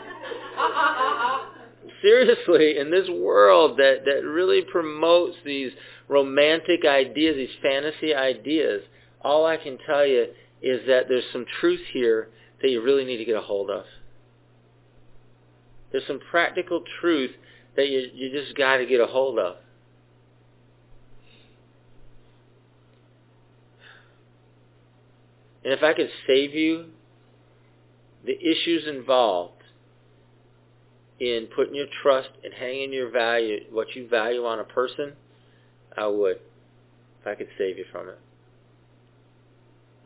[2.02, 5.72] seriously, in this world that, that really promotes these
[6.08, 8.82] romantic ideas, these fantasy ideas,
[9.22, 10.28] all I can tell you
[10.62, 12.30] is that there's some truth here
[12.62, 13.86] that you really need to get a hold of.
[15.92, 17.32] There's some practical truth
[17.76, 19.56] that you, you just got to get a hold of.
[25.64, 26.86] And if I could save you
[28.26, 29.64] the issues involved
[31.20, 35.14] in putting your trust and hanging your value, what you value on a person,
[35.98, 36.40] I would.
[37.22, 38.20] If I could save you from it.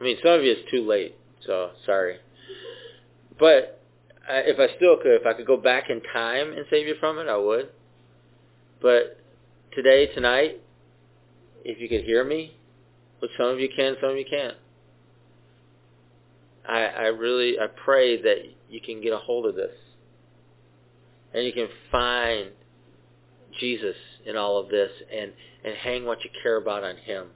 [0.03, 1.15] I mean, some of you it's too late,
[1.47, 2.17] so sorry.
[3.39, 3.79] But
[4.29, 6.95] I, if I still could, if I could go back in time and save you
[6.99, 7.69] from it, I would.
[8.81, 9.17] But
[9.73, 10.59] today, tonight,
[11.63, 12.53] if you could hear me,
[13.19, 14.57] which some of you can, some of you can't.
[16.67, 18.39] I, I really, I pray that
[18.69, 19.71] you can get a hold of this.
[21.33, 22.49] And you can find
[23.57, 23.95] Jesus
[24.25, 25.31] in all of this and,
[25.63, 27.27] and hang what you care about on him.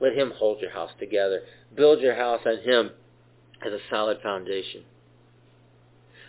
[0.00, 1.42] Let him hold your house together.
[1.76, 2.90] Build your house on him
[3.64, 4.82] as a solid foundation.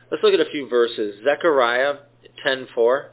[0.10, 1.24] Let's look at a few verses.
[1.24, 1.96] Zechariah
[2.46, 3.10] 10:4.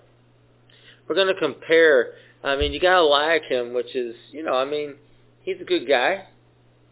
[1.07, 2.15] We're going to compare.
[2.43, 4.97] I mean, you got Eliakim, which is, you know, I mean,
[5.43, 6.27] he's a good guy.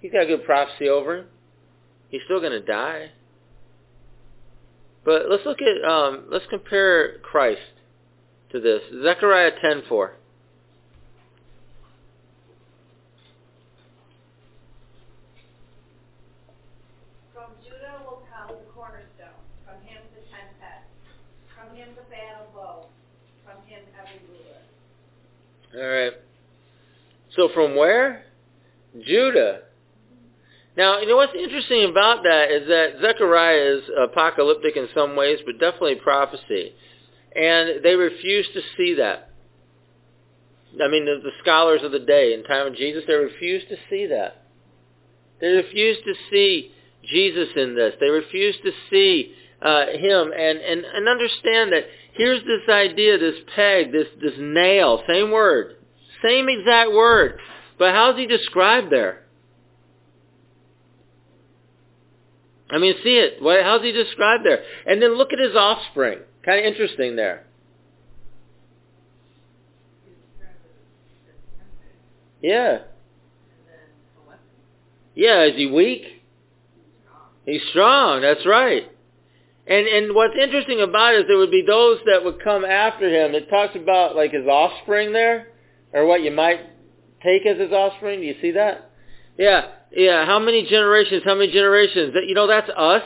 [0.01, 1.27] He's got a good prophecy over him.
[2.09, 3.11] He's still going to die.
[5.05, 7.61] But let's look at, um, let's compare Christ
[8.51, 8.83] to this.
[9.03, 10.11] Zechariah 10:4.
[17.33, 20.91] From Judah will come the cornerstone, from him the ten heads,
[21.55, 22.87] from him the fan of bow,
[23.45, 24.59] from him every ruler.
[25.77, 26.13] All right.
[27.37, 28.25] So from where?
[29.05, 29.61] Judah.
[30.77, 35.39] Now, you know what's interesting about that is that Zechariah is apocalyptic in some ways,
[35.45, 36.75] but definitely prophecy.
[37.35, 39.31] And they refuse to see that.
[40.83, 43.77] I mean, the, the scholars of the day, in time of Jesus, they refuse to
[43.89, 44.45] see that.
[45.41, 46.73] They refuse to see
[47.05, 47.95] Jesus in this.
[48.01, 53.37] They refuse to see uh, him and, and, and understand that here's this idea, this
[53.55, 55.77] peg, this, this nail, same word,
[56.23, 57.39] same exact word.
[57.79, 59.23] But how's he described there?
[62.71, 63.39] I mean, see it.
[63.41, 64.63] How's he described there?
[64.87, 66.19] And then look at his offspring.
[66.45, 67.45] Kind of interesting there.
[72.43, 72.79] Yeah.
[75.15, 76.03] Yeah, is he weak?
[77.45, 78.91] He's strong, that's right.
[79.69, 83.09] And and what's interesting about it is there would be those that would come after
[83.09, 83.35] him.
[83.35, 85.49] It talks about like his offspring there,
[85.93, 86.61] or what you might
[87.23, 88.21] take as his offspring.
[88.21, 88.91] Do you see that?
[89.37, 90.25] Yeah, yeah.
[90.25, 91.23] How many generations?
[91.25, 92.15] How many generations?
[92.15, 93.03] That you know, that's us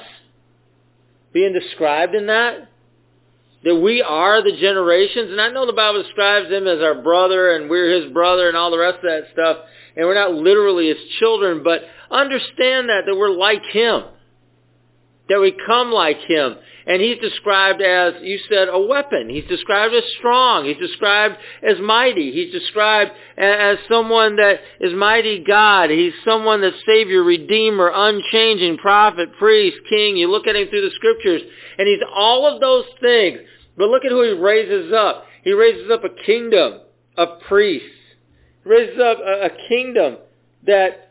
[1.33, 2.69] being described in that.
[3.65, 7.57] That we are the generations, and I know the Bible describes him as our brother,
[7.57, 9.65] and we're his brother, and all the rest of that stuff.
[9.97, 14.05] And we're not literally his children, but understand that that we're like him
[15.31, 16.57] that we come like him.
[16.87, 19.31] And he's described as, you said, a weapon.
[19.31, 20.65] He's described as strong.
[20.65, 22.33] He's described as mighty.
[22.33, 25.91] He's described as someone that is mighty God.
[25.91, 30.17] He's someone that's Savior, Redeemer, unchanging, prophet, priest, king.
[30.17, 31.43] You look at him through the scriptures,
[31.79, 33.39] and he's all of those things.
[33.77, 35.27] But look at who he raises up.
[35.45, 36.81] He raises up a kingdom
[37.17, 37.89] of priests.
[38.65, 40.17] He raises up a, a kingdom
[40.67, 41.10] that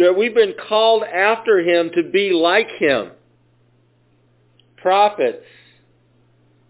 [0.00, 3.10] that we've been called after him to be like him.
[4.76, 5.44] Prophets,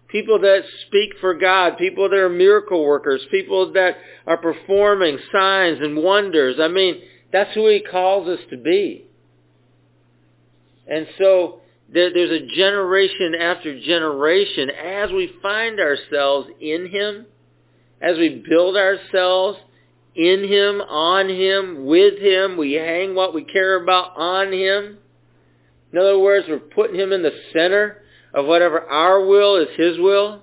[0.08, 5.78] people that speak for God, people that are miracle workers, people that are performing signs
[5.80, 6.56] and wonders.
[6.60, 7.02] I mean,
[7.32, 9.06] that's who he calls us to be.
[10.88, 11.60] And so
[11.92, 17.26] there, there's a generation after generation as we find ourselves in him,
[18.00, 19.58] as we build ourselves
[20.14, 22.56] in him, on him, with him.
[22.56, 24.98] We hang what we care about on him.
[25.92, 28.02] In other words, we're putting him in the center
[28.32, 30.42] of whatever our will is his will.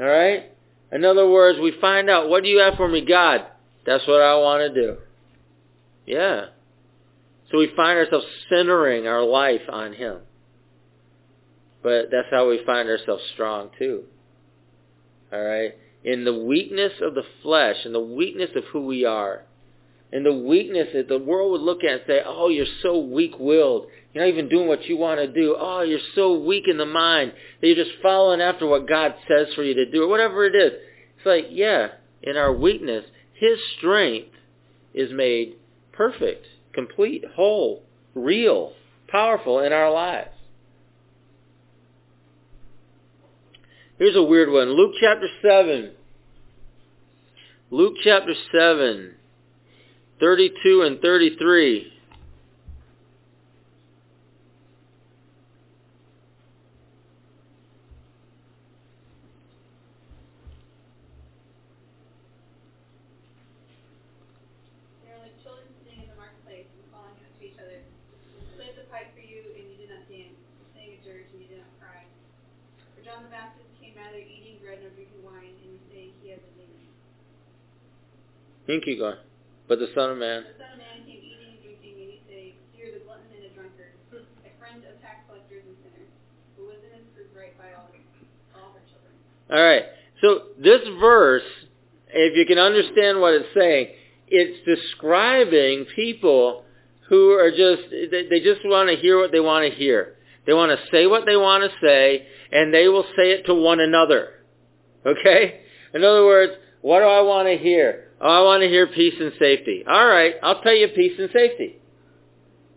[0.00, 0.50] All right?
[0.90, 3.46] In other words, we find out, what do you have for me, God?
[3.86, 4.96] That's what I want to do.
[6.06, 6.46] Yeah.
[7.50, 10.18] So we find ourselves centering our life on Him.
[11.82, 14.04] But that's how we find ourselves strong too.
[15.32, 15.74] All right?
[16.04, 19.42] In the weakness of the flesh, in the weakness of who we are,
[20.12, 23.86] in the weakness that the world would look at and say, oh, you're so weak-willed.
[24.12, 25.56] You're not even doing what you want to do.
[25.58, 29.54] Oh, you're so weak in the mind that you're just following after what God says
[29.54, 30.72] for you to do, or whatever it is.
[31.16, 31.88] It's like, yeah,
[32.22, 34.34] in our weakness, His strength
[34.92, 35.54] is made
[35.92, 37.84] perfect, complete, whole,
[38.14, 38.72] real,
[39.08, 40.30] powerful in our lives.
[43.98, 44.70] Here's a weird one.
[44.70, 45.92] Luke chapter 7.
[47.72, 49.16] Luke chapter 7,
[50.20, 51.88] 32 and 33.
[65.00, 67.80] They are like children sitting in the marketplace and calling out to each other.
[68.60, 70.36] Played the pipe for you, and you did not dance.
[70.76, 72.04] Sang a dirge, and you did not cry.
[72.92, 76.36] For John the Baptist came neither eating bread nor drinking wine, and you say he
[76.36, 76.92] has a demon.
[78.66, 79.14] You can.
[79.68, 80.44] But the Son of Man.
[80.44, 83.50] The Son of Man came eating and drinking, and you say, You're the glutton and
[83.50, 86.10] a drunkard, a friend of tax collectors and sinners.
[86.56, 87.90] But wisdom is proved right by all,
[88.54, 89.12] all her children.
[89.50, 89.90] All right.
[90.22, 91.46] So this verse,
[92.08, 93.88] if you can understand what it's saying,
[94.28, 96.64] it's describing people
[97.08, 100.16] who are just, they, they just want to hear what they want to hear.
[100.46, 103.54] They want to say what they want to say, and they will say it to
[103.54, 104.28] one another.
[105.04, 105.60] Okay?
[105.94, 108.11] In other words, what do I want to hear?
[108.22, 109.82] Oh, I want to hear peace and safety.
[109.86, 111.76] All right, I'll tell you peace and safety.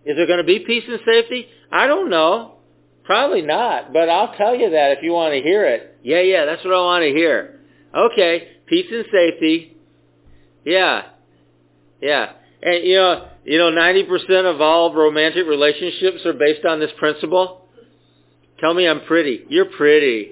[0.03, 1.47] Is there going to be peace and safety?
[1.71, 2.55] I don't know.
[3.03, 5.99] Probably not, but I'll tell you that if you want to hear it.
[6.01, 7.59] Yeah, yeah, that's what I want to hear.
[7.95, 9.77] Okay, peace and safety.
[10.65, 11.03] Yeah,
[12.01, 12.31] yeah.
[12.63, 17.67] And you know, you know, 90% of all romantic relationships are based on this principle.
[18.59, 19.45] Tell me I'm pretty.
[19.49, 20.31] You're pretty.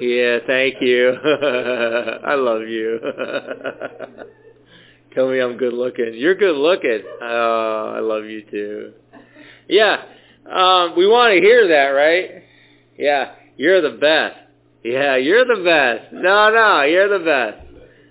[0.00, 1.10] Yeah, thank you.
[1.12, 3.00] I love you.
[5.14, 6.12] Tell me I'm good looking.
[6.14, 7.00] You're good looking.
[7.20, 8.92] Oh, I love you too.
[9.68, 10.02] Yeah,
[10.46, 12.44] um, we want to hear that, right?
[12.96, 14.36] Yeah, you're the best.
[14.84, 16.12] Yeah, you're the best.
[16.12, 17.66] No, no, you're the best.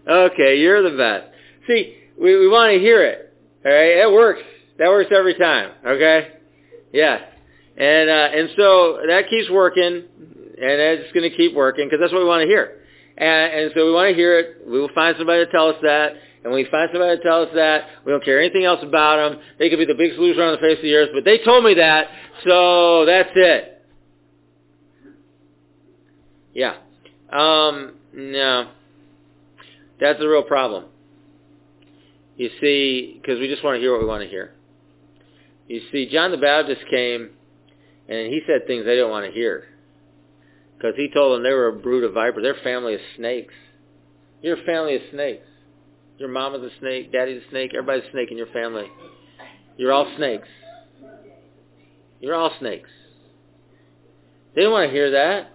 [0.07, 1.27] Okay, you're the best.
[1.67, 3.33] See, we, we want to hear it.
[3.65, 4.41] All right, it works.
[4.77, 5.71] That works every time.
[5.85, 6.33] Okay,
[6.91, 7.19] yeah,
[7.77, 10.03] and uh, and so that keeps working,
[10.59, 12.81] and it's going to keep working because that's what we want to hear.
[13.17, 14.67] And, and so we want to hear it.
[14.67, 16.13] We will find somebody to tell us that.
[16.43, 19.17] And when we find somebody to tell us that, we don't care anything else about
[19.17, 19.41] them.
[19.59, 21.63] They could be the biggest loser on the face of the earth, but they told
[21.63, 22.07] me that,
[22.43, 23.85] so that's it.
[26.53, 26.75] Yeah.
[27.31, 28.69] Um, no.
[29.99, 30.85] That's a real problem.
[32.35, 34.53] You see, because we just want to hear what we want to hear.
[35.67, 37.31] You see, John the Baptist came,
[38.07, 39.65] and he said things they didn't want to hear.
[40.77, 42.43] Because he told them they were a brood of vipers.
[42.43, 43.53] They're family of snakes.
[44.41, 45.45] You're family of snakes.
[46.17, 48.87] Your mama's a snake, daddy's a snake, everybody's a snake in your family.
[49.77, 50.47] You're all snakes.
[52.19, 52.89] You're all snakes.
[54.55, 55.51] They don't want to hear that.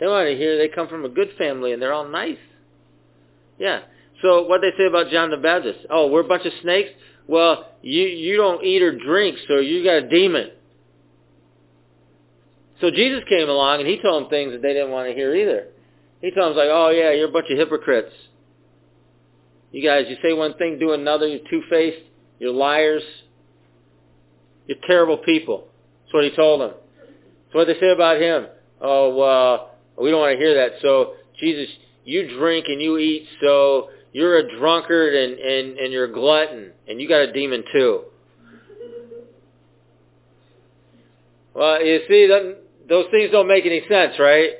[0.00, 2.38] They want to hear they come from a good family and they're all nice.
[3.58, 3.80] Yeah.
[4.22, 5.80] So what they say about John the Baptist?
[5.90, 6.90] Oh, we're a bunch of snakes?
[7.26, 10.50] Well, you you don't eat or drink, so you got a demon.
[12.80, 15.34] So Jesus came along and he told them things that they didn't want to hear
[15.34, 15.68] either.
[16.20, 18.12] He told them like, oh yeah, you're a bunch of hypocrites.
[19.72, 21.26] You guys, you say one thing, do another.
[21.26, 22.04] You're two-faced.
[22.38, 23.02] You're liars.
[24.66, 25.68] You're terrible people.
[26.04, 26.72] That's what he told them.
[26.96, 28.46] That's what they say about him.
[28.80, 29.66] Oh, uh,
[30.00, 30.80] we don't want to hear that.
[30.82, 31.68] So, Jesus,
[32.04, 36.72] you drink and you eat, so you're a drunkard and, and, and you're a glutton,
[36.88, 38.02] and you got a demon too.
[41.54, 42.58] Well, you see, that,
[42.88, 44.50] those things don't make any sense, right?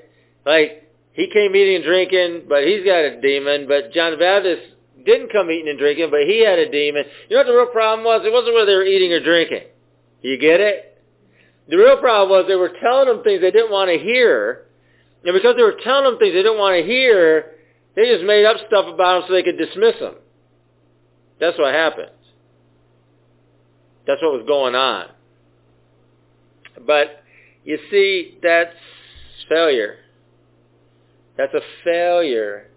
[0.45, 4.63] Like, he came eating and drinking, but he's got a demon, but John the Baptist
[5.05, 7.05] didn't come eating and drinking, but he had a demon.
[7.29, 8.23] You know what the real problem was?
[8.25, 9.69] It wasn't whether they were eating or drinking.
[10.23, 11.03] You get it?
[11.69, 14.67] The real problem was they were telling them things they didn't want to hear,
[15.25, 17.53] and because they were telling them things they didn't want to hear,
[17.95, 20.15] they just made up stuff about them so they could dismiss them.
[21.41, 22.11] That's what happened.
[24.07, 25.09] That's what was going on.
[26.87, 27.23] But
[27.67, 28.77] you see, that's
[29.49, 29.97] failure.
[31.37, 32.69] That's a failure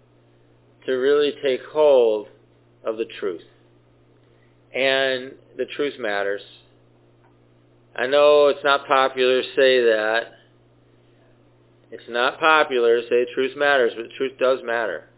[0.84, 2.26] to really take hold
[2.84, 3.44] of the truth.
[4.74, 6.42] And the truth matters.
[7.96, 10.32] I know it's not popular to say that,
[11.92, 15.08] It's not popular to say truth matters, but truth does matter.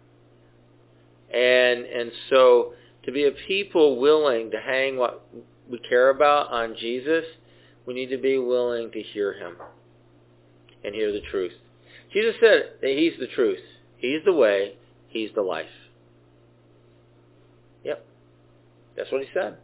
[1.33, 5.27] And and so to be a people willing to hang what
[5.70, 7.25] we care about on Jesus,
[7.87, 9.57] we need to be willing to hear him
[10.85, 11.53] and hear the truth.
[12.12, 13.61] Jesus said that he's the truth.
[13.99, 14.74] He's the way.
[15.09, 15.66] He's the life.
[17.85, 18.05] Yep.
[18.97, 19.57] That's what he said.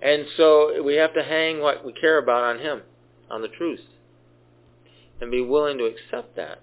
[0.00, 2.82] And so we have to hang what we care about on him,
[3.30, 3.80] on the truth,
[5.20, 6.60] and be willing to accept that.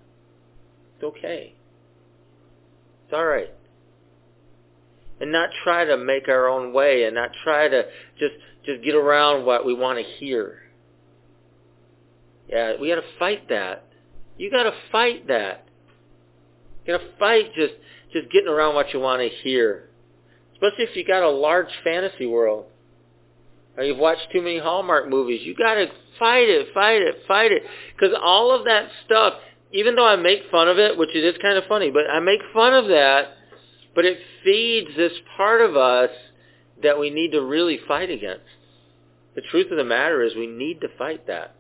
[0.95, 1.53] It's okay.
[3.05, 3.49] It's all right.
[5.19, 7.83] And not try to make our own way and not try to
[8.19, 8.33] just
[8.65, 10.59] just get around what we want to hear.
[12.49, 13.87] Yeah, we got to fight that.
[14.37, 15.67] You got to fight that.
[16.85, 17.73] You got to fight just
[18.11, 19.89] just getting around what you want to hear.
[20.53, 22.65] Especially if you got a large fantasy world.
[23.77, 25.41] Or you've watched too many Hallmark movies.
[25.43, 25.87] You got to
[26.17, 27.63] fight it, fight it, fight it.
[27.93, 29.33] Because all of that stuff,
[29.73, 32.19] even though I make fun of it, which it is kind of funny, but I
[32.19, 33.34] make fun of that,
[33.95, 36.11] but it feeds this part of us
[36.83, 38.43] that we need to really fight against.
[39.33, 41.55] The truth of the matter is we need to fight that.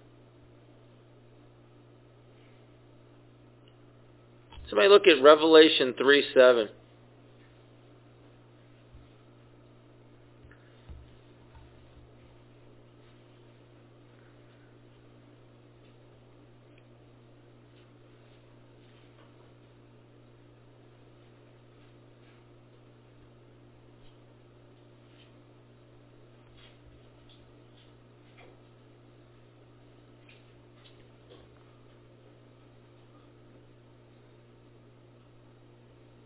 [4.69, 6.69] Somebody look at Revelation 3 7.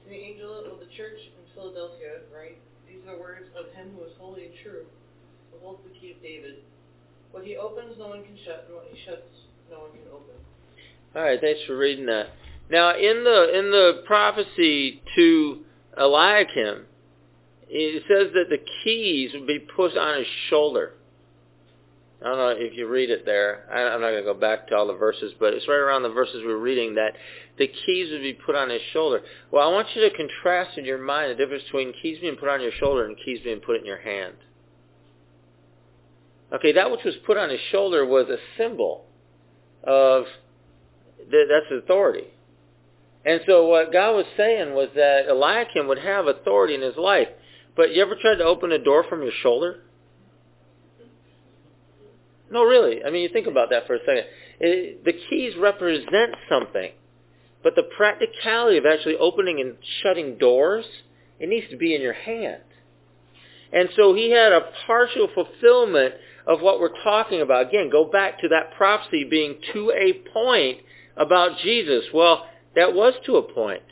[0.10, 2.57] The angel of the church in Philadelphia, write,
[2.88, 4.86] These are the words of him who is holy and true,
[5.51, 6.66] who holds the key of David.
[7.32, 9.30] What he opens, no one can shut, and what he shuts,
[9.70, 10.34] no one can open.
[11.16, 12.34] All right, thanks for reading that.
[12.70, 15.60] Now, in the in the prophecy to
[15.97, 16.86] Eliakim,
[17.68, 20.93] it says that the keys would be put on his shoulder.
[22.22, 23.66] I don't know if you read it there.
[23.72, 26.10] I'm not going to go back to all the verses, but it's right around the
[26.10, 27.14] verses we were reading that
[27.60, 29.22] the keys would be put on his shoulder.
[29.51, 32.49] Well, I want you to contrast in your mind the difference between keys being put
[32.49, 34.36] on your shoulder and keys being put in your hand.
[36.53, 39.05] Okay, that which was put on his shoulder was a symbol
[39.84, 40.24] of
[41.30, 42.28] th- that's authority.
[43.26, 47.28] And so what God was saying was that Eliakim would have authority in his life.
[47.76, 49.82] But you ever tried to open a door from your shoulder?
[52.49, 53.03] No, really.
[53.03, 54.24] I mean, you think about that for a second.
[54.60, 56.91] It, the keys represent something.
[57.64, 60.86] But the practicality of actually opening and shutting doors,
[61.39, 62.62] it needs to be in your hand.
[63.72, 66.16] And so he had a partial fulfillment
[66.47, 67.68] of what we're talking about.
[67.68, 70.80] Again, go back to that prophecy being to a point
[71.16, 72.05] about Jesus.
[72.14, 73.84] Well, that was to a point.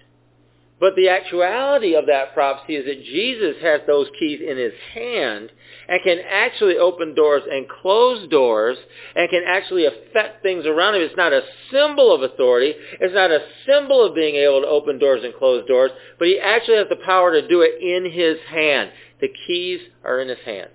[0.80, 5.51] But the actuality of that prophecy is that Jesus has those keys in his hand
[5.89, 8.78] and can actually open doors and close doors
[9.15, 11.01] and can actually affect things around him.
[11.01, 12.75] It's not a symbol of authority.
[12.99, 16.39] It's not a symbol of being able to open doors and close doors, but he
[16.39, 18.91] actually has the power to do it in his hand.
[19.19, 20.69] The keys are in his hand.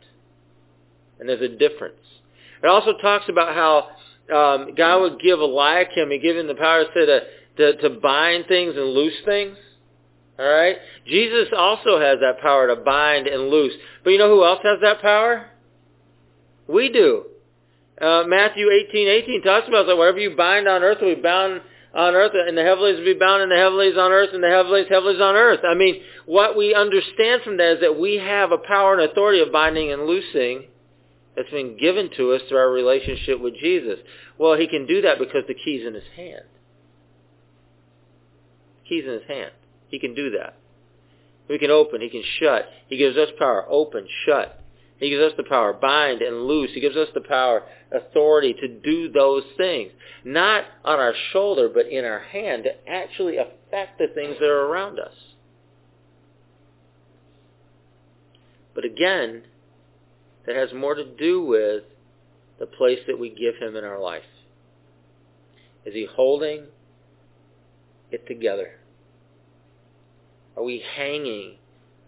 [1.20, 1.94] And there's a difference.
[2.60, 3.88] It also talks about how
[4.34, 7.20] um, God would give Eliakim, he give him the power to,
[7.58, 9.56] to, to bind things and loose things.
[10.38, 10.76] All right?
[11.06, 13.74] Jesus also has that power to bind and loose.
[14.02, 15.46] But you know who else has that power?
[16.66, 17.26] We do.
[18.00, 21.60] Uh, Matthew 18, 18 talks about that whatever you bind on earth will be bound
[21.94, 24.48] on earth, and the heavenlies will be bound in the heavenlies on earth, and the
[24.48, 25.60] heavenlies, heavenlies on earth.
[25.64, 29.40] I mean, what we understand from that is that we have a power and authority
[29.40, 30.64] of binding and loosing
[31.36, 33.98] that's been given to us through our relationship with Jesus.
[34.38, 36.44] Well, he can do that because the key's in his hand.
[38.88, 39.52] Key's in his hand.
[39.92, 40.56] He can do that.
[41.46, 42.00] He can open.
[42.00, 42.66] He can shut.
[42.88, 43.66] He gives us power.
[43.68, 44.58] Open, shut.
[44.98, 45.74] He gives us the power.
[45.74, 46.70] Bind and loose.
[46.72, 47.62] He gives us the power,
[47.92, 49.92] authority to do those things.
[50.24, 54.66] Not on our shoulder, but in our hand to actually affect the things that are
[54.66, 55.12] around us.
[58.74, 59.42] But again,
[60.46, 61.84] that has more to do with
[62.58, 64.22] the place that we give him in our life.
[65.84, 66.64] Is he holding
[68.10, 68.78] it together?
[70.56, 71.56] Are we hanging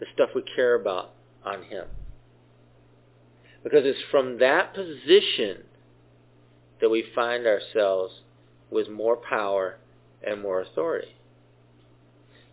[0.00, 1.12] the stuff we care about
[1.44, 1.86] on him?
[3.62, 5.64] Because it's from that position
[6.80, 8.12] that we find ourselves
[8.70, 9.76] with more power
[10.26, 11.16] and more authority.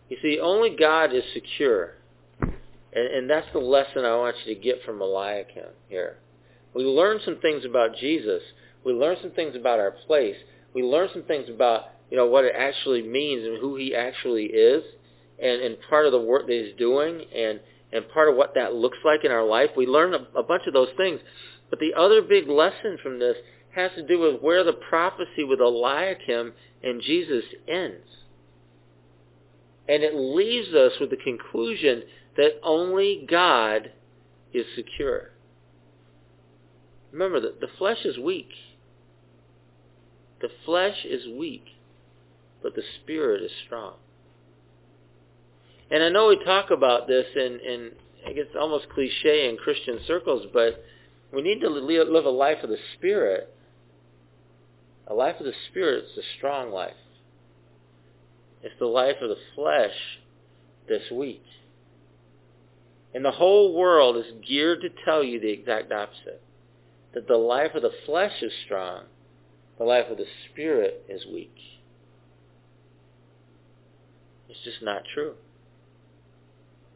[0.08, 1.94] You see, only God is secure.
[2.40, 6.16] And, and that's the lesson I want you to get from Eliakim here.
[6.74, 8.42] We learn some things about Jesus.
[8.84, 10.36] We learn some things about our place.
[10.74, 14.44] we learn some things about, you know, what it actually means and who he actually
[14.46, 14.82] is
[15.40, 17.60] and, and part of the work that he's doing and,
[17.92, 19.70] and part of what that looks like in our life.
[19.76, 21.20] We learn a, a bunch of those things.
[21.70, 23.36] But the other big lesson from this
[23.74, 26.52] has to do with where the prophecy with Eliakim
[26.82, 28.06] and Jesus ends.
[29.88, 32.02] And it leaves us with the conclusion
[32.36, 33.90] that only God
[34.52, 35.30] is secure.
[37.10, 38.50] Remember that the flesh is weak.
[40.40, 41.64] The flesh is weak,
[42.62, 43.94] but the spirit is strong.
[45.92, 47.90] And I know we talk about this in, in
[48.26, 50.82] I guess almost cliche in Christian circles, but
[51.34, 53.54] we need to live a life of the spirit.
[55.06, 56.94] A life of the spirit is a strong life.
[58.62, 59.94] It's the life of the flesh
[60.88, 61.44] that's weak.
[63.14, 66.40] And the whole world is geared to tell you the exact opposite.
[67.12, 69.04] That the life of the flesh is strong,
[69.76, 71.54] the life of the spirit is weak.
[74.48, 75.34] It's just not true.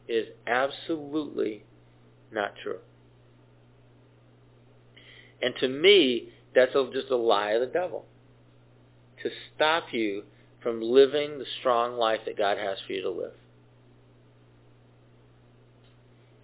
[0.07, 1.63] Is absolutely
[2.31, 2.79] not true.
[5.41, 8.05] And to me, that's just a lie of the devil.
[9.23, 10.23] To stop you
[10.63, 13.33] from living the strong life that God has for you to live.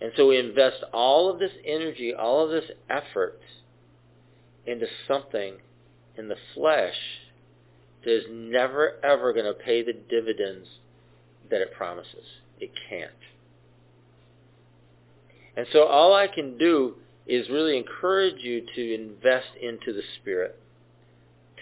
[0.01, 3.39] And so we invest all of this energy, all of this effort
[4.65, 5.55] into something
[6.17, 6.95] in the flesh
[8.03, 10.67] that is never ever going to pay the dividends
[11.49, 12.25] that it promises.
[12.59, 13.11] It can't.
[15.55, 16.95] And so all I can do
[17.27, 20.59] is really encourage you to invest into the Spirit,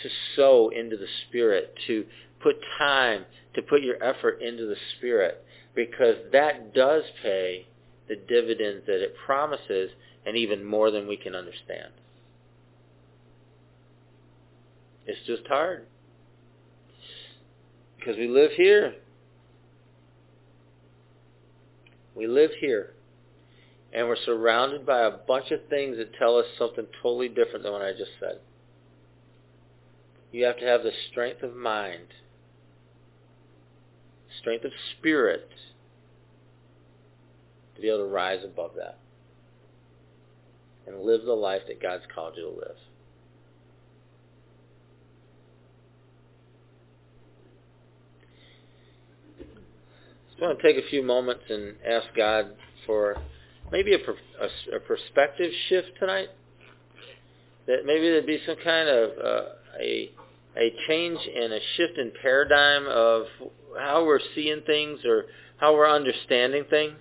[0.01, 2.05] to sow into the Spirit, to
[2.41, 5.43] put time, to put your effort into the Spirit,
[5.75, 7.67] because that does pay
[8.07, 9.91] the dividends that it promises
[10.25, 11.91] and even more than we can understand.
[15.05, 15.85] It's just hard.
[17.97, 18.95] Because we live here.
[22.15, 22.93] We live here.
[23.93, 27.73] And we're surrounded by a bunch of things that tell us something totally different than
[27.73, 28.39] what I just said.
[30.31, 32.07] You have to have the strength of mind,
[34.39, 35.49] strength of spirit
[37.75, 38.97] to be able to rise above that
[40.87, 42.77] and live the life that God's called you to live.
[50.41, 52.47] I want to take a few moments and ask God
[52.87, 53.15] for
[53.71, 56.29] maybe a, a, a perspective shift tonight.
[57.67, 59.41] That maybe there'd be some kind of uh,
[59.79, 60.11] a
[60.57, 63.23] a change and a shift in paradigm of
[63.79, 65.25] how we're seeing things or
[65.57, 66.97] how we're understanding things.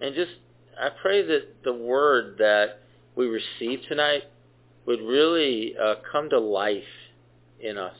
[0.00, 0.32] And just,
[0.80, 2.80] I pray that the word that
[3.16, 4.22] we receive tonight
[4.86, 6.82] would really uh, come to life
[7.60, 7.96] in us.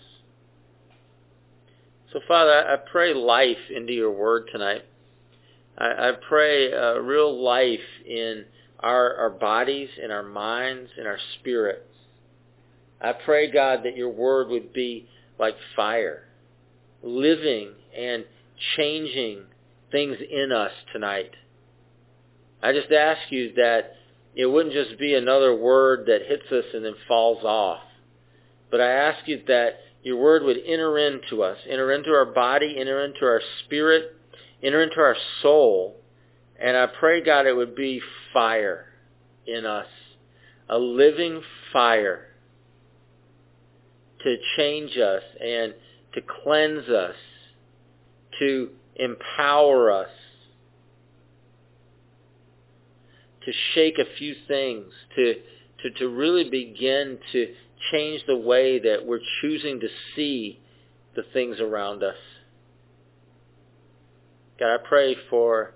[2.13, 4.83] So Father, I pray life into your word tonight.
[5.77, 8.45] I, I pray uh, real life in
[8.81, 11.83] our, our bodies, in our minds, in our spirits.
[13.01, 15.07] I pray, God, that your word would be
[15.39, 16.25] like fire,
[17.03, 18.25] living and
[18.77, 19.43] changing
[19.93, 21.31] things in us tonight.
[22.63, 23.93] I just ask you that
[24.35, 27.83] it wouldn't just be another word that hits us and then falls off.
[28.71, 32.77] But I ask you that your word would enter into us, enter into our body,
[32.79, 34.15] enter into our spirit,
[34.63, 35.97] enter into our soul.
[36.61, 38.01] And I pray, God, it would be
[38.33, 38.87] fire
[39.47, 39.87] in us,
[40.69, 41.43] a living
[41.73, 42.27] fire
[44.23, 45.75] to change us and
[46.15, 47.15] to cleanse us,
[48.39, 50.11] to empower us,
[53.45, 55.35] to shake a few things, to,
[55.83, 57.55] to, to really begin to
[57.91, 60.61] change the way that we're choosing to see
[61.15, 62.17] the things around us.
[64.59, 65.75] God, I pray for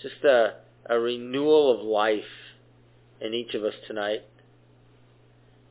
[0.00, 0.54] just a,
[0.88, 2.22] a renewal of life
[3.20, 4.22] in each of us tonight.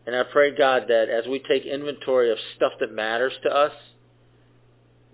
[0.05, 3.73] And I pray, God, that as we take inventory of stuff that matters to us,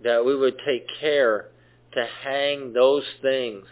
[0.04, 1.50] that we would take care
[1.94, 3.66] to hang those things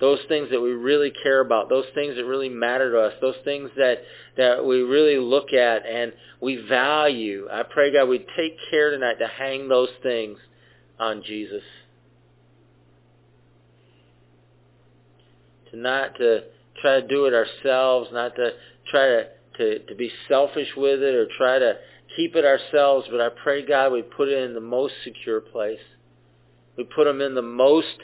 [0.00, 3.36] those things that we really care about, those things that really matter to us, those
[3.44, 3.98] things that,
[4.36, 7.48] that we really look at and we value.
[7.50, 10.38] I pray, God, we take care tonight to hang those things
[10.98, 11.62] on Jesus.
[15.70, 16.44] To not to
[16.80, 18.50] try to do it ourselves, not to
[18.90, 19.26] try to,
[19.58, 21.74] to, to be selfish with it or try to
[22.16, 25.80] keep it ourselves, but I pray, God, we put it in the most secure place.
[26.76, 27.96] We put them in the most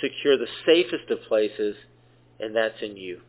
[0.00, 1.76] secure the safest of places,
[2.40, 3.20] and that's in you.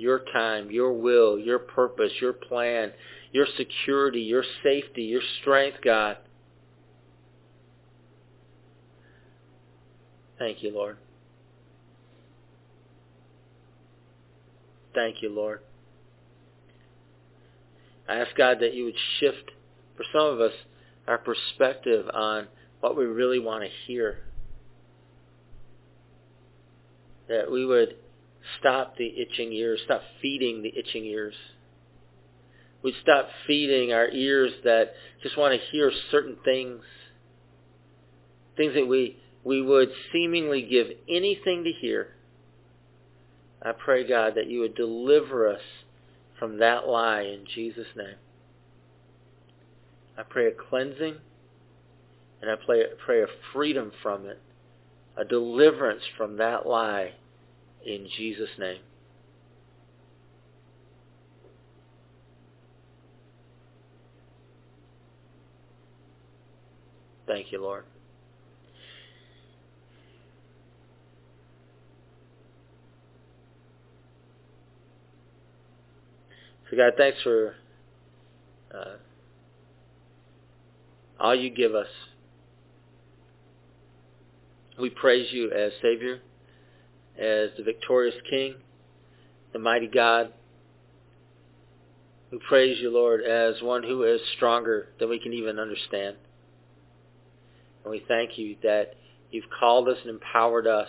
[0.00, 2.90] your time, your will, your purpose, your plan,
[3.32, 6.16] your security, your safety, your strength, God.
[10.38, 10.96] Thank you, Lord.
[14.94, 15.60] Thank you, Lord.
[18.08, 19.50] I ask God that you would shift,
[19.96, 20.52] for some of us,
[21.06, 22.48] our perspective on
[22.80, 24.20] what we really want to hear.
[27.30, 27.94] That we would
[28.58, 31.34] stop the itching ears, stop feeding the itching ears.
[32.82, 36.82] We'd stop feeding our ears that just want to hear certain things.
[38.56, 42.08] Things that we, we would seemingly give anything to hear.
[43.62, 45.60] I pray, God, that you would deliver us
[46.38, 48.16] from that lie in Jesus' name.
[50.18, 51.16] I pray a cleansing
[52.42, 54.40] and I pray, pray a freedom from it,
[55.16, 57.12] a deliverance from that lie
[57.84, 58.80] in Jesus' name.
[67.26, 67.84] Thank you, Lord.
[76.70, 77.54] So God, thanks for
[78.74, 78.96] uh,
[81.18, 81.88] all you give us.
[84.78, 86.20] We praise you as Savior,
[87.18, 88.54] as the victorious King,
[89.52, 90.32] the mighty God.
[92.30, 96.16] We praise you, Lord, as one who is stronger than we can even understand.
[97.82, 98.94] And we thank you that
[99.30, 100.88] you've called us and empowered us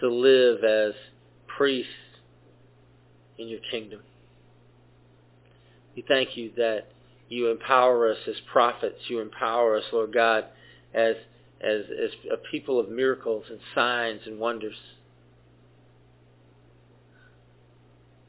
[0.00, 0.94] to live as
[1.56, 1.90] priests
[3.38, 4.00] in your kingdom.
[5.96, 6.88] We thank you that
[7.28, 8.98] you empower us as prophets.
[9.08, 10.46] You empower us, Lord God,
[10.92, 11.16] as,
[11.64, 14.76] as, as a people of miracles and signs and wonders.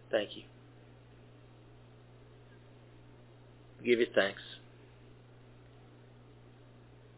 [0.10, 0.44] Thank you.
[3.80, 4.42] We give you thanks.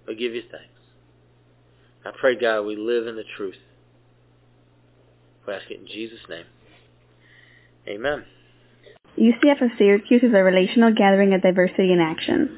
[0.08, 0.68] We give you thanks.
[2.06, 3.58] I pray, God, we live in the truth.
[5.46, 6.46] We ask it in Jesus' name.
[7.88, 8.26] Amen.
[9.18, 12.58] UCF of Syracuse is a relational gathering of diversity in action.